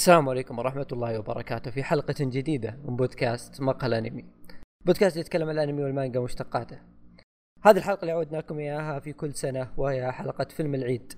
[0.00, 4.24] السلام عليكم ورحمة الله وبركاته في حلقة جديدة من بودكاست مقهى الأنمي
[4.86, 6.78] بودكاست يتكلم عن الأنمي والمانجا ومشتقاته.
[7.62, 11.12] هذه الحلقة اللي عودنا لكم إياها في كل سنة وهي حلقة فيلم العيد.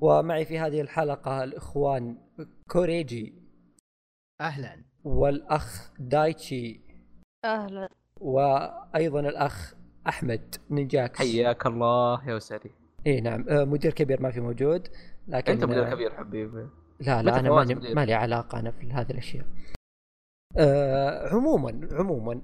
[0.00, 2.18] ومعي في هذه الحلقة الإخوان
[2.70, 3.34] كوريجي.
[4.40, 4.84] أهلا.
[5.04, 6.80] والأخ دايتشي.
[7.44, 7.88] أهلا.
[8.20, 9.74] وأيضا الأخ
[10.08, 12.70] أحمد نينجاكس حياك الله يا وسهلي
[13.06, 13.48] إيه نعم.
[13.48, 14.88] آه، مدير كبير ما في موجود
[15.28, 16.68] لكن أنت مدير آه، كبير حبيبي.
[17.00, 19.44] لا لا أنا مالي مدير؟ ما لي علاقة أنا في هذه الأشياء.
[20.58, 22.42] آه عموما عموما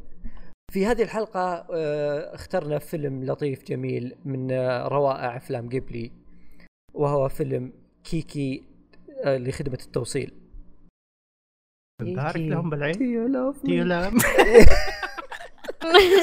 [0.73, 6.13] في هذه الحلقة آه اخترنا فيلم لطيف جميل من آه روائع أفلام قبلي
[6.95, 7.73] وهو فيلم
[8.05, 8.65] كيكي
[9.25, 10.35] آه لخدمة التوصيل.
[12.03, 12.49] بارك كيكي.
[12.49, 13.03] لهم بالعين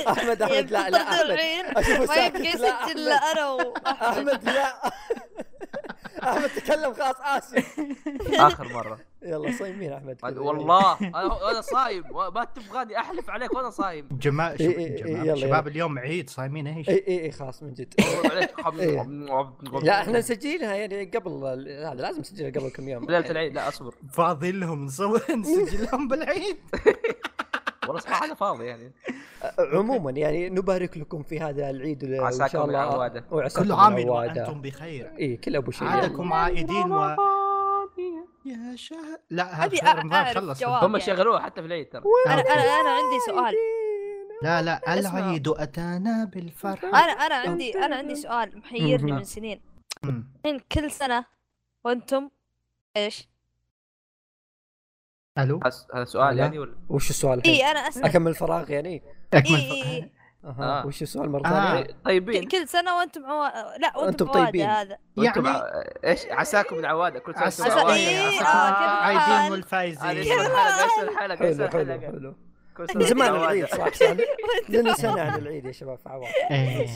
[0.07, 4.91] أحمد أحمد لا لا احمد ما لا، يسجل إلا أنا وأحمد أحمد لا
[6.24, 7.80] أحمد تكلم خلاص آسف.
[8.40, 9.00] آخر مرة.
[9.24, 10.38] يلا صايمين أحمد.
[10.38, 10.98] والله.
[11.02, 12.04] أنا أنا صايم.
[12.36, 14.07] ما تبغاني أحلف عليك وأنا صايم.
[14.12, 15.05] جماعة إيه إيه شب...
[15.05, 15.68] إيه، شباب.
[15.68, 17.94] اليوم عيد صايمين إيش؟ اي اي اي خلاص من جد.
[19.84, 21.32] لا إحنا نسجلها يعني قبل
[21.85, 23.05] هذا لازم نسجلها قبل كم يوم.
[23.05, 23.54] ليلة العيد.
[23.54, 23.96] لا أصبر.
[24.13, 26.57] فاضي لهم نصور نسجل لهم بالعيد.
[27.88, 28.91] والله صراحة أنا فاضي يعني
[29.60, 33.24] عموما يعني نبارك لكم في هذا العيد عساكم شاء الله.
[33.32, 34.10] وعساكم كل عام.
[34.10, 37.16] وأنتم بخير اي كل أبو شيء عادكم عائدين و
[38.46, 40.63] يا شهر لا هذا شهر رمضان خلص.
[40.63, 41.00] هم يعني.
[41.00, 43.56] شغلوها حتى في العيد ترى أنا أنا أنا عندي سؤال
[44.44, 44.94] لا لا.
[44.94, 49.12] العيد أتانا بالفرح أنا أنا عندي أنا عندي سؤال محيرني.
[49.12, 49.62] من سنين.
[50.04, 51.26] الحين كل سنة
[51.84, 52.30] وأنتم
[52.98, 53.30] إيش؟
[55.38, 55.60] ألو
[55.96, 56.40] هذا سؤال.
[56.40, 59.84] يعني ولا وش السؤال الحين؟ إي أنا أسأل أكمل الفراغ يعني أكمل إيه، إيه،.
[59.84, 60.10] إيه.
[60.46, 60.86] أها آه.
[60.86, 61.50] وش السؤال مرة آه.
[61.50, 63.78] ثانية؟ ك- طيبين كل سنة وأنتم عوا...
[63.78, 64.69] لا وأنتم طيبين.
[64.69, 70.12] هذا وأنتم يعني- ع- إيش عساكم العواده كل سنة عساكم- آه، عايدين الحال؟ هذه والفايزين
[70.12, 72.34] الحلقة اسم الحلقة
[72.79, 73.66] من زمان العيد.
[73.66, 74.16] صح صح.
[74.69, 76.88] لنا سنة عن العيد يا شباب في عوام إيه.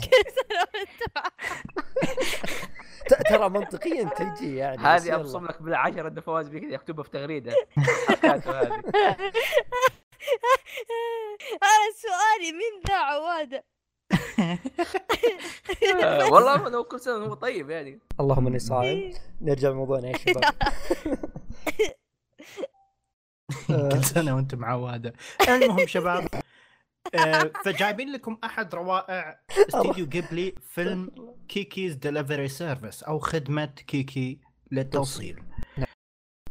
[3.30, 5.14] ترى منطقيا تجي يعني هذه.
[5.14, 7.52] أبصم لك بالعشرة انه فواز بك يكتبها في تغريدة.
[8.24, 8.82] هذه.
[11.62, 13.64] أنا سؤالي مين ذا عواده؟
[16.04, 18.00] آه، والله لو كل سنة هو طيب يعني.
[18.20, 20.44] اللهم إني صايم نرجع لموضوعنا يا شباب.
[20.44, 21.94] آه،
[23.88, 25.12] كل سنه وأنتم عواده
[25.48, 26.28] المهم شباب
[27.14, 31.10] آه، فجايبين لكم أحد روائع استديو جيبلي فيلم
[31.48, 34.40] Kiki's Delivery Service أو خدمة كيكي
[34.72, 35.42] للتوصيل.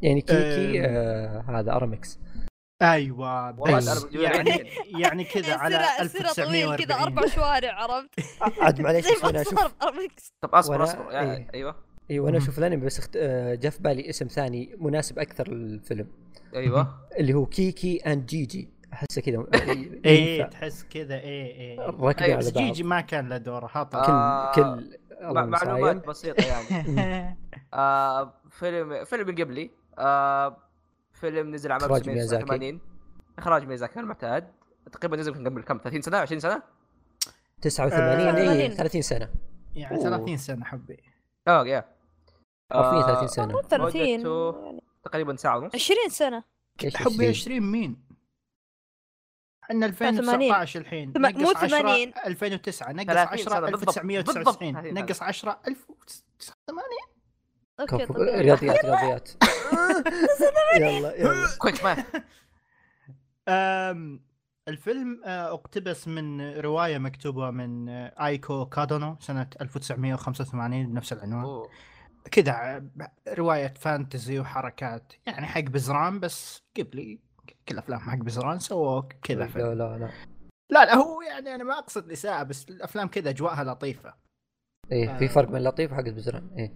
[0.02, 0.85] يعني كيكي.
[0.85, 2.19] آه هذا ارمكس
[2.81, 4.69] أيوه بس يعني.
[4.86, 8.09] يعني كذا على سيرة سيرة طويل كذا 1940 أربع شوارع عرفت؟
[8.63, 9.74] عاد معليش أنا أشوف
[10.41, 11.12] طب أصبر أصبر.
[11.12, 11.75] يعني إيه.
[12.12, 12.44] أيوه اي وأنا مم.
[12.44, 13.12] أشوف الأنمي بس اخت...
[13.16, 16.08] آه، جاء في بالي اسم ثاني مناسب أكثر للفيلم.
[16.56, 16.96] أيوه.
[17.18, 18.70] اللي هو كيكي and جيجي.
[18.94, 19.46] أحسه كذا.
[20.06, 20.50] إيه ينفع.
[20.50, 21.80] تحس كذا إيه إيه.
[21.80, 22.64] ركبي أيوة، على بس بعض.
[22.64, 24.98] جيجي ما كان له دور هطل كل آه، كل
[25.34, 26.08] معلومات.
[26.08, 26.86] بسيطة يعني.
[27.74, 29.72] آه فيلم فيلم قبلي.
[29.98, 30.58] آه
[31.14, 32.44] فيلم نزل عام إخراج ميازاكي.
[32.44, 32.80] 1989
[33.40, 34.48] إخراج ميازاكي المعتاد.
[34.92, 36.62] تقريبا نزل من قبل كم؟ 30 سنة؟ 20 سنة؟
[37.62, 38.69] 89 آه، اي 80.
[38.78, 39.30] 30 سنة.
[39.75, 40.03] يعني أوه.
[40.03, 40.98] 30 سنة حبي.
[41.48, 41.86] آه يا
[42.72, 46.44] حرفيا آه، 30 سنة مو 30 مدته- يعني تقريبا ساعة ونص 20 سنة
[46.96, 48.09] حبي يصير؟ 20 مين؟
[49.63, 50.19] إحنا 80.
[50.19, 52.13] 2019 الحين ثم- مو نقص 10 80.
[52.25, 53.97] 2009 نقص 30 10 سنة بالضبط.
[53.97, 54.97] 1999 بالضبط.
[55.03, 56.85] نقص 10 1980
[57.80, 57.96] أوكي.
[58.41, 59.30] رياضيات رياضيات
[60.78, 62.03] يلا يلا كويس ما
[63.47, 64.22] أم،
[64.68, 71.69] الفيلم آه، أقتبس من رواية مكتوبة من آه، أيكو كادونو سنة 1985 بنفس العنوان أوه.
[72.31, 72.90] كذا آه،
[73.28, 77.20] رواية fantasy وحركات يعني حق بزران بس غيبلي
[77.69, 80.09] كل أفلام حق بزران سووا كذا لا لا لا.
[80.72, 84.13] لا لا هو يعني أنا ما أقصد الاساءة بس الأفلام كذا أجواءها لطيفة.
[84.91, 86.74] إيه في فرق بين لطيف وحق بزران إيه.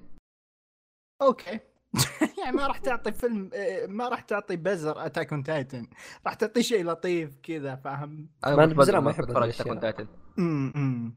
[1.21, 1.59] أوكي.
[2.43, 5.87] يعني ما راح تعطي فيلم آه، ما راح تعطي بزر Attack on Titan
[6.25, 9.75] راح تعطي شيء لطيف كذا فاهم؟ أنا ما بدري ما على الأشياء.
[9.75, 10.08] Titan
[10.39, 11.16] امم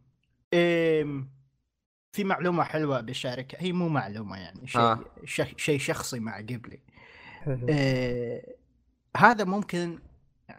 [2.17, 5.05] في معلومة حلوة بشاركها هي مو معلومة يعني شيء آه.
[5.25, 5.47] شخ...
[5.57, 6.81] شيء شخصي مع غيبلي.
[7.69, 8.57] إيه
[9.17, 9.99] هذا ممكن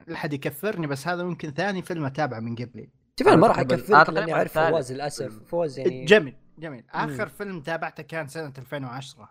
[0.07, 2.89] لا أحد يكفرني بس هذا ممكن ثاني فيلم أتابعه من غيبلي
[3.19, 4.53] شوف أنا ما راح آه، أكفرك لأني أعرف.
[4.53, 9.29] فواز للأسف فواز يعني جميل جميل آخر فيلم تابعته كان سنة 2010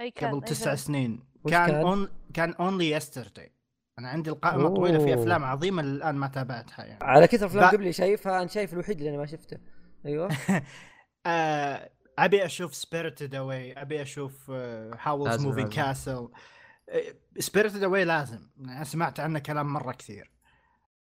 [0.00, 0.74] أي كان قبل تسع.
[0.74, 3.52] سنين كان كان؟ اون كان Only Yesterday
[3.98, 5.14] أنا عندي القائمة طويلة في.
[5.14, 8.98] أفلام عظيمة الآن ما تابعتها يعني على كثر أفلام ب- غيبلي شايفها أنا شايف الوحيد
[8.98, 9.58] اللي أنا ما شفته
[10.06, 10.28] أيوه
[11.26, 14.50] آه، أبي أشوف Spirited Away أبي أشوف
[15.00, 15.82] Howl's Moving لازم.
[15.82, 16.28] Castle
[17.38, 18.38] Spirited Away لازم.
[18.60, 20.30] أنا سمعت عنه كلام مرة كثير.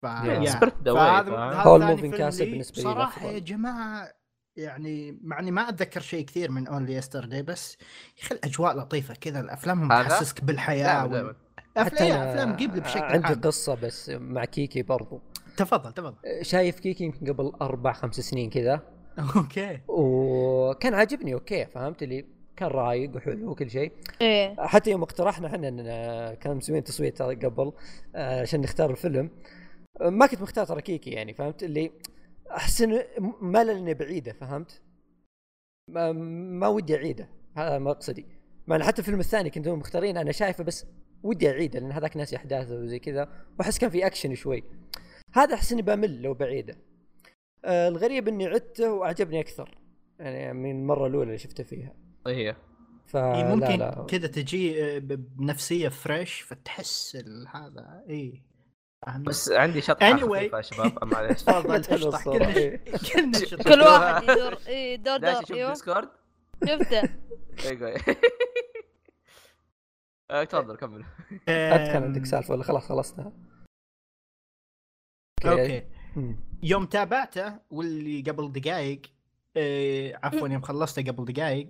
[0.02, 0.06] ف...
[0.06, 2.52] هو ثاني ال Moving فيلم Castle لي.
[2.52, 3.28] بالنسبة لي صراحة.
[3.28, 4.14] يا جماعة
[4.56, 7.78] يعني مع إني ما أتذكر شيء كثير من Only Yesterday بس
[8.18, 11.36] يا أخي الأجواء لطيفة كذا الافلام؟ تحسسك بالحياة دائما وال-
[11.78, 13.42] حتى أفلام غيبلي بشكل عندي عام.
[13.42, 15.22] قصة بس مع كيكي برضو.
[15.58, 16.16] تفضل تفضل.
[16.42, 18.82] شايف كيكي يمكن قبل أربع خمس سنين كذا؟
[19.36, 19.80] أوكي.
[19.88, 22.26] وكان عاجبني أوكي فهمت؟ اللي
[22.56, 23.92] كان رايق وحلو وكل شيء.
[24.22, 24.56] إيه.
[24.60, 27.72] حتى يوم اقترحنا إحنا اننا كان مسوين تصويت قبل
[28.16, 29.30] آه، عشان نختار الفيلم.
[30.02, 31.92] ما كنت مختار ترى كيكي يعني فهمت؟ اللي
[32.52, 33.04] احس انه
[33.42, 34.82] ما لاني بعيده فهمت؟
[35.90, 38.26] ما, ما ودي أعيده هذا مقصدي.
[38.68, 40.86] مع إن حتى الفيلم الثاني كنتم مختارين أنا شايفه بس
[41.24, 44.64] ودي أعيده لأن هذاك ناسي أحداثه وزي كذا وأحس كان في أكشن شوي.
[45.34, 46.78] هذا أحس إني بمل لو بعيده.
[47.66, 49.78] آه الغريب إني عدته وأعجبني أكثر.
[50.20, 51.94] يعني من المرة الأولى اللي شفته فيها.
[52.28, 52.34] هي.
[52.34, 52.58] إيه،
[53.06, 57.18] فلا ممكن كذا تجي آه، بنفسية فريش فتحس
[57.54, 58.44] هذا اي
[59.20, 60.24] بس عندي شطحة Anyway.
[60.24, 61.04] خفيفة يا شباب.
[61.14, 61.44] معليش.
[61.44, 62.78] تفضل إيه.
[63.74, 66.10] كل واحد يدور إيه دور دور أيوه Discord
[66.66, 67.10] شفته
[70.32, 71.06] آه، تفضل كمل.
[71.50, 73.32] انت كان عندك سالفة ولا خلاص خلصتها؟
[75.46, 75.84] أوكي.
[76.64, 79.02] يوم تابعته واللي قبل دقائق
[79.58, 81.70] آه، عفوا يوم خلصته قبل دقائق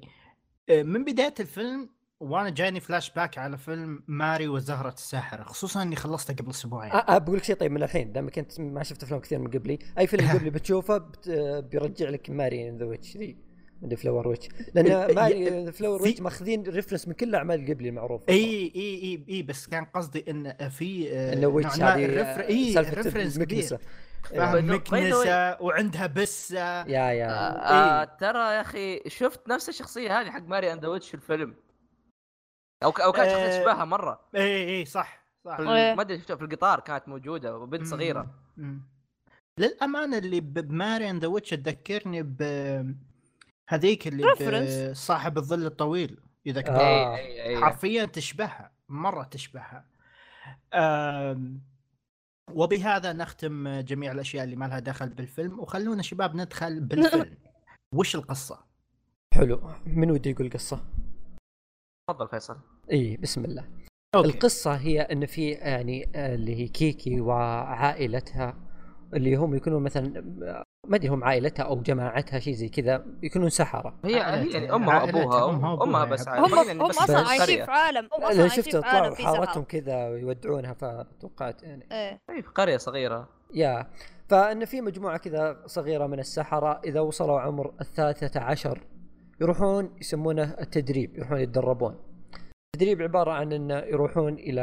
[0.69, 5.95] آه، من بداية الفيلم وأنا جاني فلاش باك على فيلم ماري وزهرة الساحرة خصوصا إني
[5.95, 6.92] خلصته قبل أسبوعين.
[6.92, 9.80] أه بقول لك شيء طيب من الحين دامك أنت ما شفت أفلام كثير من قبلي
[9.98, 11.30] أي فيلم قبلي بتشوفه بت...
[11.72, 13.38] بيرجع لك Mary and the Witch ذي
[13.81, 18.25] من Flower witch لأن Mary Flower في- witch ماخذين reference من كل الأعمال قبلي المعروفة.
[18.30, 22.48] إي إي إي إي بس كان قصدي إن في آه، انه witch هذه ال refer-
[22.50, 23.78] إي سالفة reference كبير.
[24.31, 26.81] مكنسة وعندها بسة.
[26.88, 27.28] yeah yeah.
[27.30, 28.06] آه إيه.
[28.18, 31.56] ترى يا أخي شفت نفس الشخصية هذه حق Mary and Witch في الفيلم؟
[32.84, 34.20] أو ك- أو كانت شخصية آه، تشبهها مرة.
[34.36, 35.56] اي اي صح صح.
[35.58, 35.94] في إيه.
[35.96, 38.28] ما أدري شفتها في القطار كانت موجودة وبنت صغيرة.
[39.60, 42.42] للأمانة اللي ب- ب Mary and Witch تذكرني ب
[43.70, 47.16] هذيك اللي صاحب الظل الطويل إذا كنت آه.
[47.16, 49.86] اي اي اي حرفيا تشبهها مرة تشبهها.
[50.74, 51.62] آم،
[52.51, 57.38] وبهذا نختم جميع الأشياء اللي ما لها دخل بالفيلم وخلونا شباب ندخل بالفيلم.
[57.98, 58.60] وش القصة؟
[59.34, 59.69] حلو.
[59.86, 60.86] من ودي يقول قصة؟
[62.10, 62.57] تفضل فيصل.
[62.92, 63.69] إي بسم الله.
[64.16, 64.28] okay.
[64.28, 68.57] القصة هي إن في يعني آه، اللي هي كيكي وعائلتها
[69.15, 70.21] اللي هم يكونون مثلا
[70.88, 74.00] ما أدري هم عائلتها أو جماعتها شيء زي كذا يكونون سحرة.
[74.06, 76.12] هي يعني أمها وأبوها أمها يعني.
[76.12, 80.10] بس هم هم أصلا عايشين في عالم هم أصلا عايشين في عالم في حارتهم كذا
[80.10, 81.86] ويودعونها فتوقعت يعني.
[81.92, 82.19] إيه.
[82.30, 83.30] اي في قرية صغيرة.
[83.54, 83.88] yeah.
[84.30, 88.80] فإن في مجموعة كذا صغيرة من السحرة إذا وصلوا عمر الثالثة عشر
[89.42, 91.95] يروحون يسمونه التدريب يروحون يتدربون.
[92.75, 94.62] التدريب عبارة عن انه يروحون إلى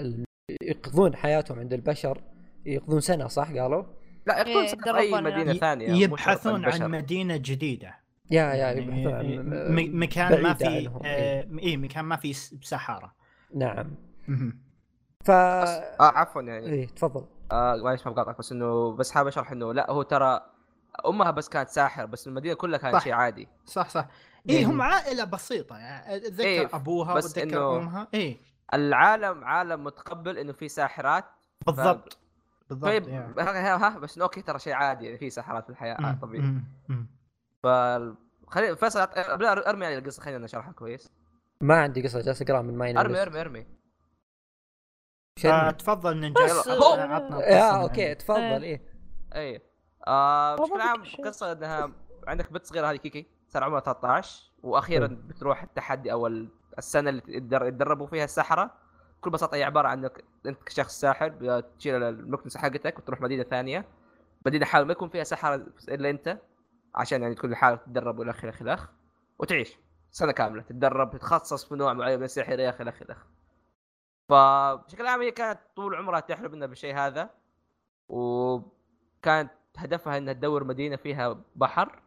[0.00, 0.24] ال-
[0.62, 2.20] يقضون حياتهم عند البشر
[2.66, 3.82] يقضون سنة صح قالوا؟
[4.26, 6.64] لا إيه، يقولون سنة في أي مدينة ثانية يبحثون.
[6.64, 7.94] عن مدينة جديدة.
[8.30, 11.40] يا يا يعني يبحثون عن م- مكان ما بعيدة في عنهم، إيه.
[11.40, 13.14] آه، اي مكان ما في س- سحارة.
[13.54, 13.94] نعم.
[15.24, 16.66] ف آه عفوا يعني.
[16.66, 17.24] إيه تفضل.
[17.52, 20.40] آه معليش ما بقاطعك بس إنه بس حابب أشرح إنه لا هو ترى
[21.06, 22.98] أمها بس كانت ساحر بس المدينة كلها كانت.
[23.02, 23.48] شيء عادي.
[23.64, 24.06] صح صح.
[24.50, 24.70] اي مم.
[24.70, 28.08] هم عائلة بسيطة يعني أتذكر إيه، أبوها وأتذكر إنه- أمها.
[28.14, 28.40] اي
[28.74, 31.24] العالم عالم متقبل إنه في ساحرات.
[31.66, 32.18] بالضبط.
[32.70, 33.34] بالضبط طيب يعني.
[33.40, 36.64] ها بس إنه okay ترى شيء عادي يعني في سحرات في الحياة مم، طبيعي مم،
[36.88, 37.06] مم.
[37.62, 37.66] ف
[38.80, 41.10] فيصل أبدأ أرمي علي القصة خلينا نشرحها كويس
[41.60, 43.66] ما عندي قصة جالس أقرأها من ماين أرمي أرمي أرمي
[45.44, 48.14] آه، تفضل القصة من أوكي.
[48.14, 48.62] تفضل إيه.
[48.62, 48.82] إيه
[49.34, 49.62] اي
[50.06, 51.02] آه بشكل عام.
[51.24, 51.92] قصة إنها
[52.26, 55.06] عندك بنت صغيرة هذه كيكي صار عمرها 13 وأخيرا.
[55.06, 56.48] بتروح التحدي أو ال-
[56.78, 58.70] السنة اللي تدر- يتدربوا فيها السحرة
[59.20, 63.84] بكل بساطة هي عبارة عن إنك أنت كشخص ساحر تشيل المكنسة حقتك وتروح مدينة ثانية.
[64.46, 66.38] مدينة حال ما يكون فيها سحره إلا أنت
[66.94, 68.78] عشان يعني تكون لحالك تتدرب وإلى آخره إلى
[69.38, 69.76] وتعيش
[70.10, 70.62] سنة كاملة.
[70.62, 73.26] تتدرب تتخصص في نوع معين من السحر إلى آخره إلى آخره.
[74.28, 77.30] فبشكل عام هي كانت طول عمرها تحلم إنها بالشيء هذا
[78.08, 82.02] وكانت هدفها إنها تدور مدينة فيها بحر.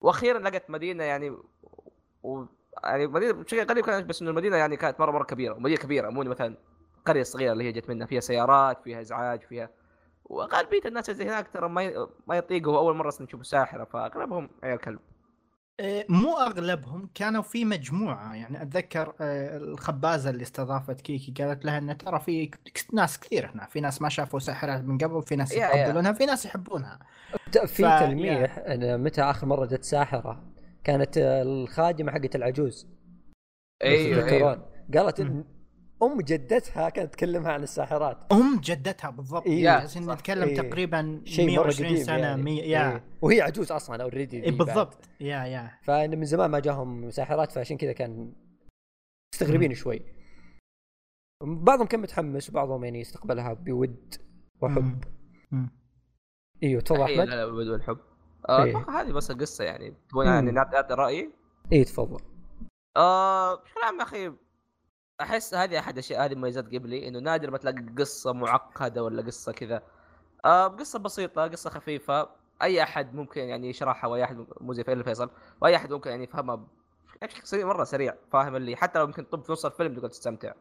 [0.00, 1.30] وأخيرا لقت مدينة يعني
[2.22, 2.46] و...
[2.84, 6.10] يعني مدينه بشكل قريب كانت بس إنه المدينة يعني كانت مره مرة كبيرة مدينة كبيرة
[6.10, 6.56] مو مثلا
[7.06, 9.70] قرية صغيرة اللي هي جت منها فيها سيارات فيها إزعاج فيها
[10.24, 12.06] وغالبية الناس اللي هناك ترى ما ي...
[12.26, 14.98] ما يطيقوا أول مرة يشوفوا ساحرة فأغلبهم عيال كلب
[15.80, 21.78] آه، مو أغلبهم كانوا في مجموعة يعني أتذكر آه، الخبازة اللي استضافت كيكي قالت لها
[21.78, 22.50] ان ترى في
[22.92, 25.52] ناس كثير هنا في ناس ما شافوا ساحرات من قبل في ناس.
[25.52, 26.98] يتقبلونها في ناس يحبونها.
[27.52, 30.42] في ف- تلميح أنا متى آخر مرة جت ساحرة؟
[30.86, 32.86] كانت الخادمة حقت العجوز
[33.82, 35.20] أيوه؟ أيوه قالت.
[35.20, 35.44] إن
[36.02, 39.64] أم جدتها كانت تكلمها عن الساحرات أم جدتها بالضبط إيه.
[39.64, 39.86] يعني.
[39.96, 40.56] نتكلم إيه.
[40.56, 42.42] تقريبا شيء مرة 120 قديم سنة يعني.
[42.42, 43.04] 100 يا إيه.
[43.22, 47.76] وهي عجوز أصلا اوريدي إيه بالضبط يا يا فإن من زمان ما جاهم ساحرات فعشان
[47.76, 48.32] كذا كان
[49.34, 50.02] مستغربين شوي
[51.42, 54.14] بعضهم كان متحمس وبعضهم يعني يستقبلها بود
[54.60, 55.04] وحب
[55.50, 55.70] مم.
[56.62, 58.15] إيوه تفضل أحمد للود والحب إيه.
[58.46, 59.94] أتوقع هذه بس القصة يعني.
[60.10, 60.50] تبون يعني.
[60.50, 61.30] نعطي رأيي؟
[61.72, 62.20] اي تفضل.
[62.96, 64.32] آه بشكل عام يا أخي
[65.20, 69.52] أحس هذه أحد الاشياء هذه مميزات قبلي إنه نادر ما تلاقي قصة معقدة ولا قصة
[69.52, 69.82] كذا.
[70.44, 72.28] آه قصة بسيطة قصة خفيفة.
[72.62, 76.66] أي أحد ممكن يعني يشرحها وأي أحد مو زي فيصل وأي أحد ممكن يعني يفهمها
[77.22, 80.52] بشكل سريع مرة سريع فاهم اللي؟ حتى لو يمكن طب في نص الفيلم تقدر تستمتع.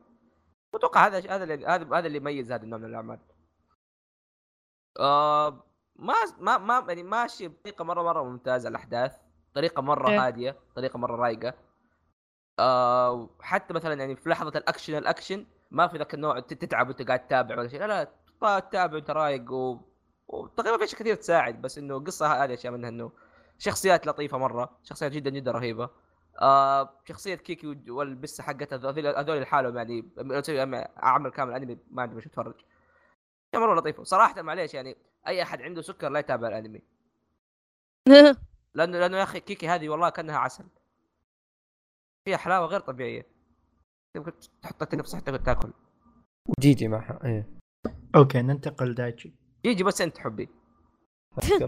[0.76, 3.20] أتوقع هذا هذا اللي هذا هذا اللي يميز هذا النوع من الأعمال.
[5.00, 5.64] آه
[5.96, 9.16] ما ما ما يعني ماشي بطريقه مرة مرة ممتازة الأحداث.
[9.56, 10.28] طريقة مرة إيه.
[10.28, 11.54] هادية طريقة مرة رايقة.
[12.60, 17.28] آه حتى مثلا يعني في لحظة الأكشن الأكشن ما في ذاك النوع تتعب وأنت قاعد
[17.28, 18.10] تتابع ولا شيء لا
[18.42, 19.78] لا تتابع وأنت رايق و...
[20.28, 23.12] وتقريبا في أشياء كثير تساعد بس إنه القصة هذه أشياء منها إنه
[23.58, 25.90] شخصيات لطيفة مرة شخصيات جدا جدا رهيبة.
[26.42, 28.90] آه شخصية كيكي والبسة حقتها
[29.22, 30.12] هذول لحالهم يعني
[31.04, 32.56] أعمل كامل أنمي ما عندي مش أتفرج.
[33.56, 34.04] شيء مره لطيفة.
[34.04, 34.96] صراحة معليش يعني
[35.28, 36.82] أي أحد عنده سكر لا يتابع الأنمي.
[38.76, 40.66] لأنه لأنه يا أخي كيكي هذه والله كأنها عسل.
[42.26, 43.26] فيها حلاوة غير طبيعية.
[44.16, 44.32] يمكن
[44.62, 45.74] تحط في صحتك وتاكل.
[46.60, 47.50] جيجي معها إيه.
[48.16, 49.34] أوكي ننتقل دايتشي.
[49.64, 50.50] يجي بس أنت حبي.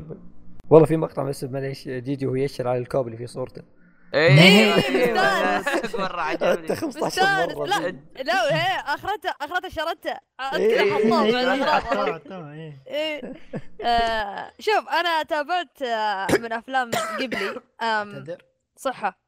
[0.70, 3.64] والله في مقطع بس معليش جيجي وهو يشر على الكوب اللي في صورته.
[4.14, 5.96] إيه مستانس.
[6.02, 7.54] مرة أنت عجبني 15 مستانس.
[7.56, 7.88] مرة لا.
[8.24, 10.22] لا هي اخرتها اخرتها شرتها
[10.56, 13.22] إيه، كذا حطوها إيه، إيه، إيه.
[13.24, 13.34] إيه.
[13.88, 17.62] آه، شوف أنا تابعت آه، من أفلام قبلي
[18.78, 19.20] صحة.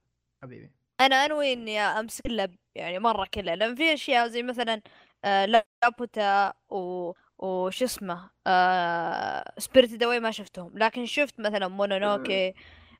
[0.43, 0.71] حبيبي.
[1.01, 4.81] أنا انوي اني أمسك له يعني مرة كلها لأن في أشياء زي مثلا
[5.25, 12.53] آه، لابوتا و وش اسمه آه سبيريت داوي ما شفتهم لكن شفت مثلا مونونوكي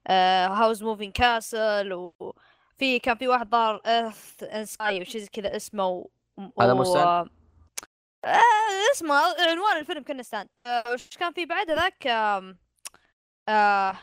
[0.07, 5.87] آه هاوس موفينج كاسل وفي كان في واحد ظهر ايرث انساي وشي زي كذا اسمه
[5.87, 6.07] و...
[6.61, 7.29] هذا و- مو ستاند؟
[8.25, 8.39] آه
[8.93, 9.15] اسمه
[9.49, 12.57] عنوان الفيلم كان ستاند آه وش كان في بعد ذاك؟ آم،
[13.49, 13.97] آه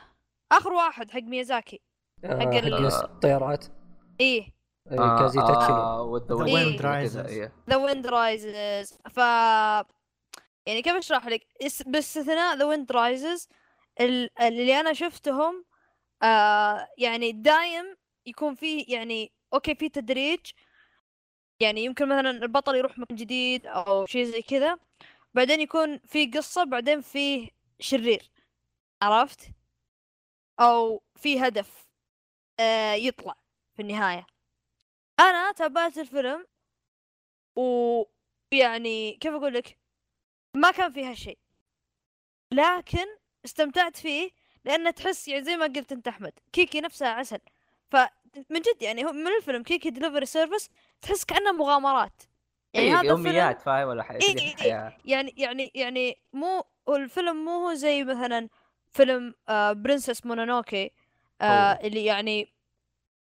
[0.53, 1.81] آخر واحد حق ميازاكي
[2.25, 3.65] آه، حق ال- حق الطيارات.
[4.21, 4.57] إيه.
[4.93, 7.51] إيه، كازي تاتشينو آه The Wind Rises.
[7.71, 9.17] The Wind Rises ف
[10.67, 13.49] يعني كيف أشرح لك؟ اس- باستثناء The Wind Rises
[14.41, 15.65] اللي أنا شفتهم
[16.23, 17.97] آه يعني دايم
[18.27, 20.41] يكون في يعني okay في تدريج
[21.61, 24.79] يعني يمكن مثلا البطل يروح مكان جديد أو شيء زي كذا
[25.35, 28.31] بعدين يكون في قصة بعدين في شرير
[29.03, 29.51] عرفت؟
[30.61, 31.87] أو في هدف
[32.61, 33.35] آه يطلع
[33.77, 34.27] في النهاية.
[35.21, 36.47] أنا تابعت الفيلم
[37.57, 39.79] ويعني كيف أقول لك؟
[40.55, 41.39] ما كان فيها شيء.
[42.53, 43.07] لكن
[43.45, 44.31] استمتعت فيه
[44.67, 47.39] لأن تحس يعني زي ما قلت أنت أحمد كيكي نفسها عسل
[47.91, 50.71] فمن جد يعني هو من الفيلم Kiki's Delivery Service
[51.03, 52.23] تحس كأنها مغامرات
[52.75, 57.45] يعني يعني هذا الفيلم يوميات فاهم ولا حاجة إيه إيه يعني يعني يعني مو الفيلم
[57.45, 58.49] مو هو زي مثلا
[58.93, 60.91] فيلم آه Princess Mononoke
[61.41, 61.81] آه أوه.
[61.87, 62.53] اللي يعني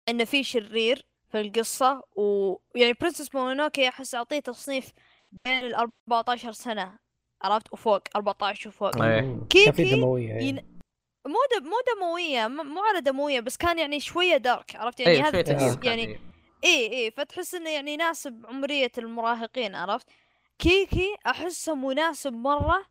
[0.10, 4.92] إنه في شرير في القصة ويعني Princess Mononoke أحس أعطيه تصنيف
[5.46, 7.00] بين ال 14 سنة
[7.42, 9.40] عرفت وفوق 14 وفوق إيه.
[9.50, 10.42] كيكي إيه.
[10.42, 10.79] ين-
[11.28, 15.12] مو دم مو دموية م- مو على دموية بس كان يعني شوية dark عرفت؟ يعني
[15.14, 16.20] إيه هذا شوية تحس يعني يعني
[16.64, 16.92] إيه.
[16.92, 20.08] إيه فتحس إنه يعني يناسب عمرية المراهقين عرفت؟
[20.60, 22.86] كيكي أحسه مناسب مرة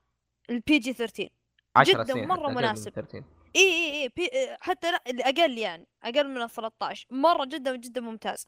[0.50, 1.28] ال PG 13
[1.76, 2.90] 10 جداً سنين من مناسب.
[2.92, 3.24] 13.
[3.56, 7.76] اي اي اي بي إيه، حتى لا أقل يعني أقل من ال 13 مرة جدا
[7.76, 8.46] جدا ممتاز.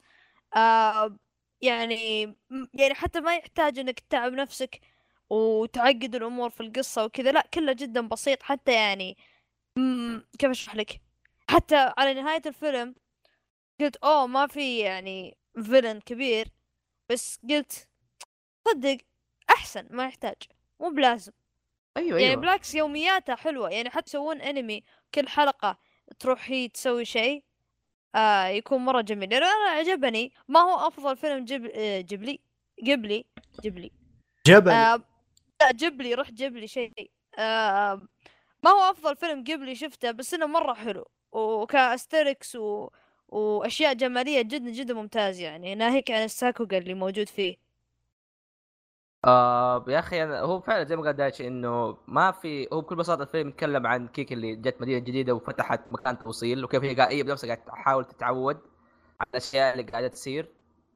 [0.57, 1.17] آه
[1.63, 2.23] يعني
[2.75, 4.81] يعني حتى ما يحتاج إنك تتعب نفسك
[5.31, 9.17] وتعقد الأمور في القصة وكذا لا كله جدا بسيط حتى يعني
[10.39, 11.01] كيف أشرح لك؟
[11.51, 12.95] حتى على نهاية الفيلم
[13.81, 16.49] قلت أوه ما في يعني فيلن كبير.
[17.11, 17.89] بس قلت
[18.69, 18.99] صدق
[19.51, 20.37] أحسن ما يحتاج
[20.81, 21.33] مو بلازم.
[21.97, 22.41] أيوه يعني أيوه.
[22.41, 23.71] بالعكس يومياتها حلوة.
[23.71, 24.85] يعني حتى يسوون انمي
[25.15, 25.79] كل حلقة
[26.19, 27.45] تروح هي تسوي شيء
[28.15, 29.33] آه يكون مرة جميل.
[29.33, 31.67] يعني أنا عجبني ما هو أفضل فيلم جب...
[31.75, 32.41] آه، جبلي
[32.87, 33.25] قبلي
[33.65, 33.91] جبلي
[34.47, 34.71] جبل.
[34.71, 35.03] آه
[35.61, 37.11] لا جبلي روح جبلي شيء.
[37.39, 38.03] آه
[38.63, 42.89] ما هو أفضل فيلم قبلي شفته بس إنه مرة حلو وك aesthetics و...
[43.29, 45.75] وأشياء جمالية جدا جدا ممتاز يعني.
[45.75, 47.57] ناهيك عن ال 作画 اللي موجود فيه.
[49.25, 52.97] آه يا أخي أنا هو فعلا زي ما قال دايتشي إنه ما في هو بكل
[52.97, 57.23] بساطة الفيلم يتكلم عن كيكي اللي جت مدينة جديدة وفتحت مكان توصيل وكيف هي قاعدة
[57.23, 58.57] بنفسها قاعدة تحاول تتعود
[59.21, 60.49] على الأشياء اللي قاعدة تصير.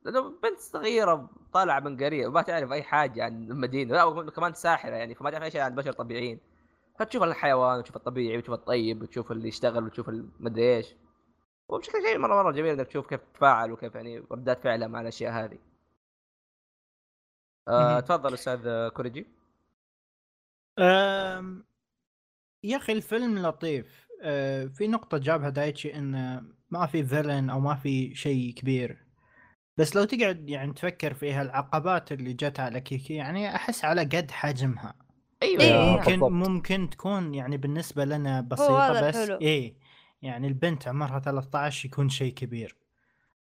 [0.04, 4.96] لأنه بنت صغيرة طالعة من قرية وما تعرف أي حاجة عن المدينة لا كمان ساحرة
[4.96, 6.40] يعني فما تعرف أي شيء عن بشر طبيعيين
[6.98, 10.94] فتشوف الحيوان وتشوف الطبيعي وتشوف الطيب وتشوف اللي يشتغل وتشوف المدري إيش
[11.68, 15.32] وبشكل شيء مره مرة جميل إنك تشوف كيف تتفاعل وكيف يعني ردات فعلها مع الأشياء
[15.32, 15.58] هذه.
[17.68, 18.00] آه.
[18.00, 19.26] تفضل أستاذ كوريجي.
[20.78, 21.64] أم،
[22.64, 27.74] يا أخي الفيلم لطيف أه، في نقطة جابها دايتشي انه ما في فيلن أو ما
[27.74, 29.06] في شيء كبير
[29.78, 34.30] بس لو تقعد يعني تفكر فيها العقبات اللي جت على كيكي يعني أحس على قد
[34.30, 35.03] حجمها
[35.44, 35.90] أيوه إيه.
[35.96, 36.30] ممكن بالضبط.
[36.30, 39.16] ممكن تكون يعني بالنسبة لنا بسيطة هذا بس.
[39.30, 39.74] إيه
[40.22, 42.76] يعني البنت عمرها 13 يكون شيء كبير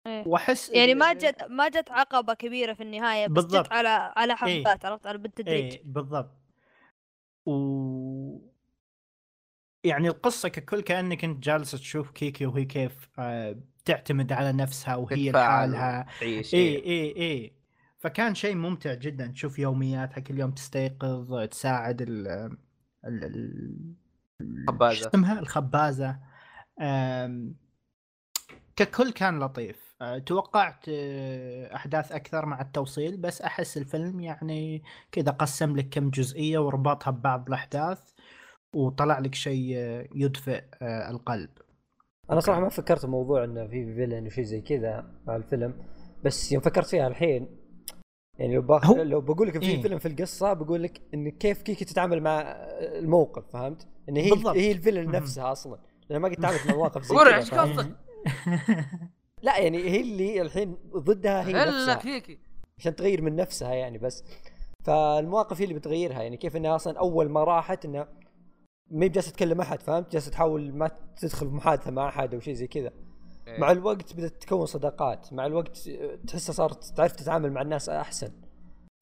[0.08, 0.24] إيه.
[0.28, 3.66] وأحس يعني ما جت ما جت عقبة كبيرة في النهاية بس بالضبط.
[3.66, 4.64] جت على على إيه.
[4.64, 6.32] حبات عرفت على بالتدريج إيه بالضبط
[7.46, 8.54] و
[9.84, 13.56] يعني القصة ككل كأنك أنت جالس تشوف كيكي وهي كيف آه،
[13.86, 17.54] تعتمد على نفسها وهي لحالها تعيش اي اي اي
[18.04, 19.28] فكان شيء ممتع جدا.
[19.28, 22.28] تشوف يومياتها كل يوم تستيقظ تساعد ال
[23.06, 23.24] ال
[24.42, 25.02] ال خبازة.
[25.02, 26.20] شو اسمها؟ الخبازة.
[26.82, 27.56] آم،
[28.76, 29.96] ككل كان لطيف.
[30.02, 36.10] آه، توقعت آه، أحداث أكثر مع التوصيل بس أحس الفيلم يعني كذا قسم لك كم
[36.10, 38.14] جزئية وربطها ببعض الأحداث
[38.76, 41.50] وطلع لك شيء آه، يدفئ القلب.
[42.32, 45.74] أنا صراحة ما فكرت بموضوع إنه في فيلن وشيء زي كذا مع الفيلم
[46.24, 47.63] بس يوم فكرت فيها الحين
[48.40, 48.86] يعني لو باخ...
[48.86, 49.82] هو- لو بقول لك في إيه.
[49.82, 52.42] فيلم في القصة بقول لك إن كيف كيكي تتعامل مع
[52.82, 54.56] الموقف فهمت؟ إن هي بالضبط.
[54.56, 55.12] هي الفيلن.
[55.12, 55.78] نفسها أصلا
[56.10, 57.96] لأن ما قد تعاملت مع مواقف زي كذا فاهم؟ قصدك؟
[59.42, 62.40] لا يعني هي اللي الحين ضدها هي نفسها كيكي
[62.80, 64.24] عشان تغير من نفسها يعني بس
[64.84, 68.08] فالمواقف هي اللي بتغيرها يعني كيف إنها أصلا أول ما راحت إنها
[68.92, 72.40] ما هي جالسه تكلم أحد فهمت جالسة تحاول ما تدخل في محادثة مع أحد أو
[72.40, 72.92] شيء زي كذا
[73.48, 73.60] إيه.
[73.60, 75.34] مع الوقت بدأت تكون صداقات.
[75.34, 75.90] مع الوقت
[76.28, 78.32] تحسها صارت تعرف تتعامل مع الناس أحسن.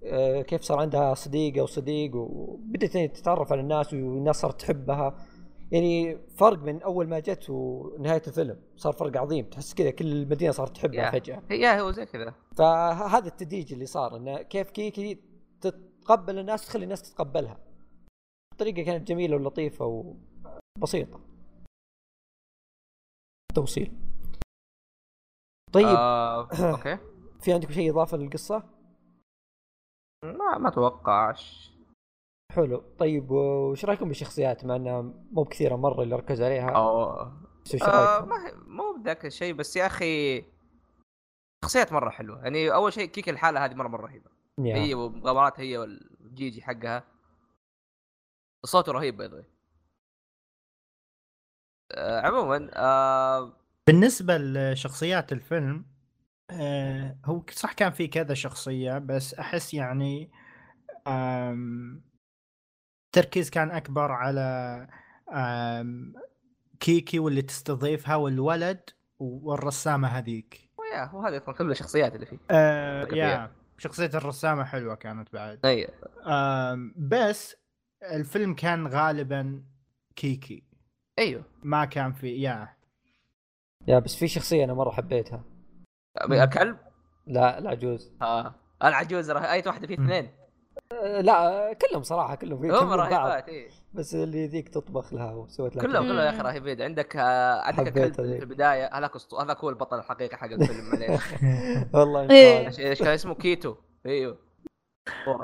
[0.03, 5.25] آه، كيف صار عندها صديقة وصديق وبدأت يعني تتعرف على الناس والناس صارت تحبها.
[5.72, 9.46] يعني فرق من أول ما جت ونهاية الفيلم صار فرق عظيم.
[9.46, 11.11] تحس كذا كل المدينة صارت تحبها يا.
[11.11, 11.44] فجأة.
[11.50, 12.33] هي هو زي كذا.
[12.57, 15.20] فهذا التدريج اللي صار إنه كيف كيكي
[15.61, 17.57] تتقبل الناس تخلي الناس تتقبلها.
[18.53, 20.13] الطريقة كانت جميلة ولطيفة
[20.77, 21.20] وبسيطة.
[23.55, 24.10] توصيل.
[25.74, 25.86] طيب.
[25.88, 26.98] آه، أوكي.
[27.42, 28.64] في عندكم شيء إضافة للقصة؟
[30.25, 31.72] ما ما اتوقعش
[32.51, 32.84] حلو.
[33.00, 36.70] طيب وش رأيكم بالشخصيات؟ مع إنها مو بكثيرة مرة اللي ركز عليها.
[36.70, 37.25] أو
[37.66, 40.44] بس وش آه ما هي- مو بذاك الشيء بس يا أخي
[41.66, 42.44] شخصيات مرة حلوة.
[42.44, 44.29] يعني أول شيء كيك الحالة هذه مرة مرة رهيبة.
[44.60, 44.75] يا.
[44.75, 47.03] هي ومغامرات هي والجيجي حقها.
[48.66, 49.46] صوته رهيب باي
[51.92, 53.53] آه عموما آه
[53.91, 55.85] بالنسبة لشخصيات الفيلم
[56.51, 60.31] آه هو صح كان في كذا شخصية بس أحس يعني
[61.07, 62.03] آم
[63.11, 64.87] تركيز كان أكبر على
[66.79, 70.69] كيكي واللي تستضيفها والولد والرسامة هذيك.
[70.77, 72.37] ويا هو هذه أصلا كل الشخصيات اللي فيه.
[72.51, 75.59] آه يا شخصية الرسامة حلوة كانت بعد.
[75.65, 75.87] أي.
[76.95, 77.55] بس
[78.03, 79.63] الفيلم كان غالبا
[80.15, 80.63] كيكي.
[81.19, 81.43] أيوه.
[81.63, 82.80] ما كان في يا.
[83.87, 85.44] يا بس في شخصية أنا مرة حبيتها.
[86.31, 86.77] الكلب؟
[87.27, 88.11] لا العجوز.
[88.22, 88.55] آه.
[88.83, 90.03] العجوز ره- أي واحدة مم.
[90.03, 90.29] اثنين؟
[90.91, 95.85] أه، لا كلهم صراحة كلهم هم رهيبات اي بس اللي ذيك تطبخ لها وسوت لها
[95.85, 96.03] كلهم.
[96.03, 98.13] كلهم يا أخي رهيبين عندك آه عندك هذيك.
[98.13, 98.98] في البداية.
[98.98, 100.91] هذاك هذاك هو البطل الحقيقي حق الفيلم
[101.94, 102.67] والله إيه.
[102.67, 103.75] إيش إيش كان اسمه؟ كيتو.
[104.05, 104.37] إيوه.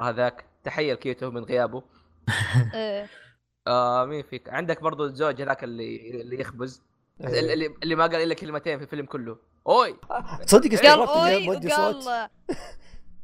[0.02, 0.45] هذاك.
[0.63, 1.84] تحية لكيتو من غيابه.
[2.73, 3.08] إيه.
[3.67, 6.82] آه مين فيك؟ عندك برضو الزوج هذاك اللي اللي يخبز.
[6.82, 6.87] إيه.
[7.21, 9.97] اللي, اللي ما قال إلا كلمتين في الفيلم كله أوي
[10.45, 12.30] تصدق قال استغربت أوي انه مودي وقال صوت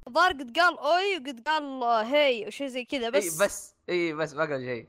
[0.07, 4.33] الظاهر قد قال أوي وقد قال هي وشي زي كذا بس إي بس إي بس
[4.33, 4.87] ما قال شيء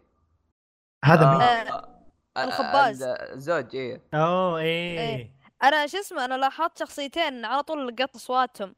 [1.04, 1.94] هذا مين؟ آه.
[2.36, 3.02] آه، الخباز.
[3.02, 5.34] ال- الزوج إي أوه إيه إيه.
[5.62, 8.74] أنا شو اسمه أنا لاحظت شخصيتين على طول لقيت أصواتهم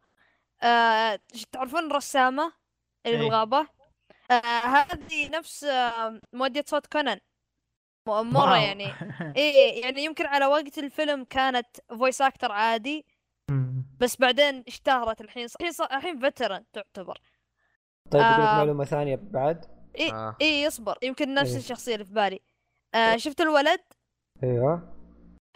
[0.63, 1.19] آه
[1.53, 2.53] تعرفون الرسامه
[3.07, 3.29] اللي في إيه.
[3.29, 3.67] الغابه
[4.31, 4.35] آه
[4.67, 7.19] هذه نفس آه مؤدية صوت كونان
[8.09, 8.55] م- مره واو.
[8.63, 8.87] يعني.
[9.37, 13.05] إيه يعني يمكن على وقت الفيلم كانت voice actor عادي.
[14.01, 17.21] بس بعدين اشتهرت الحين الحين صار- الحين veteran تعتبر.
[18.11, 18.39] طيب آه.
[18.39, 19.65] معلومه ثانية بعد؟
[19.97, 20.37] إيه آه.
[20.41, 20.99] إيه يصبر.
[21.03, 21.59] يمكن نفس إيه.
[21.59, 22.41] الشخصية اللي في بالي.
[22.95, 23.81] آه شفت الولد؟
[24.43, 24.93] إيوه.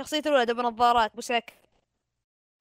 [0.00, 1.52] شخصية الولد أبو نظارات ابو سك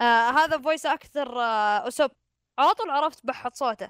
[0.01, 2.11] آه هذا voice actor آه أسوب.
[2.59, 3.89] على طول عرفت بحط صوته.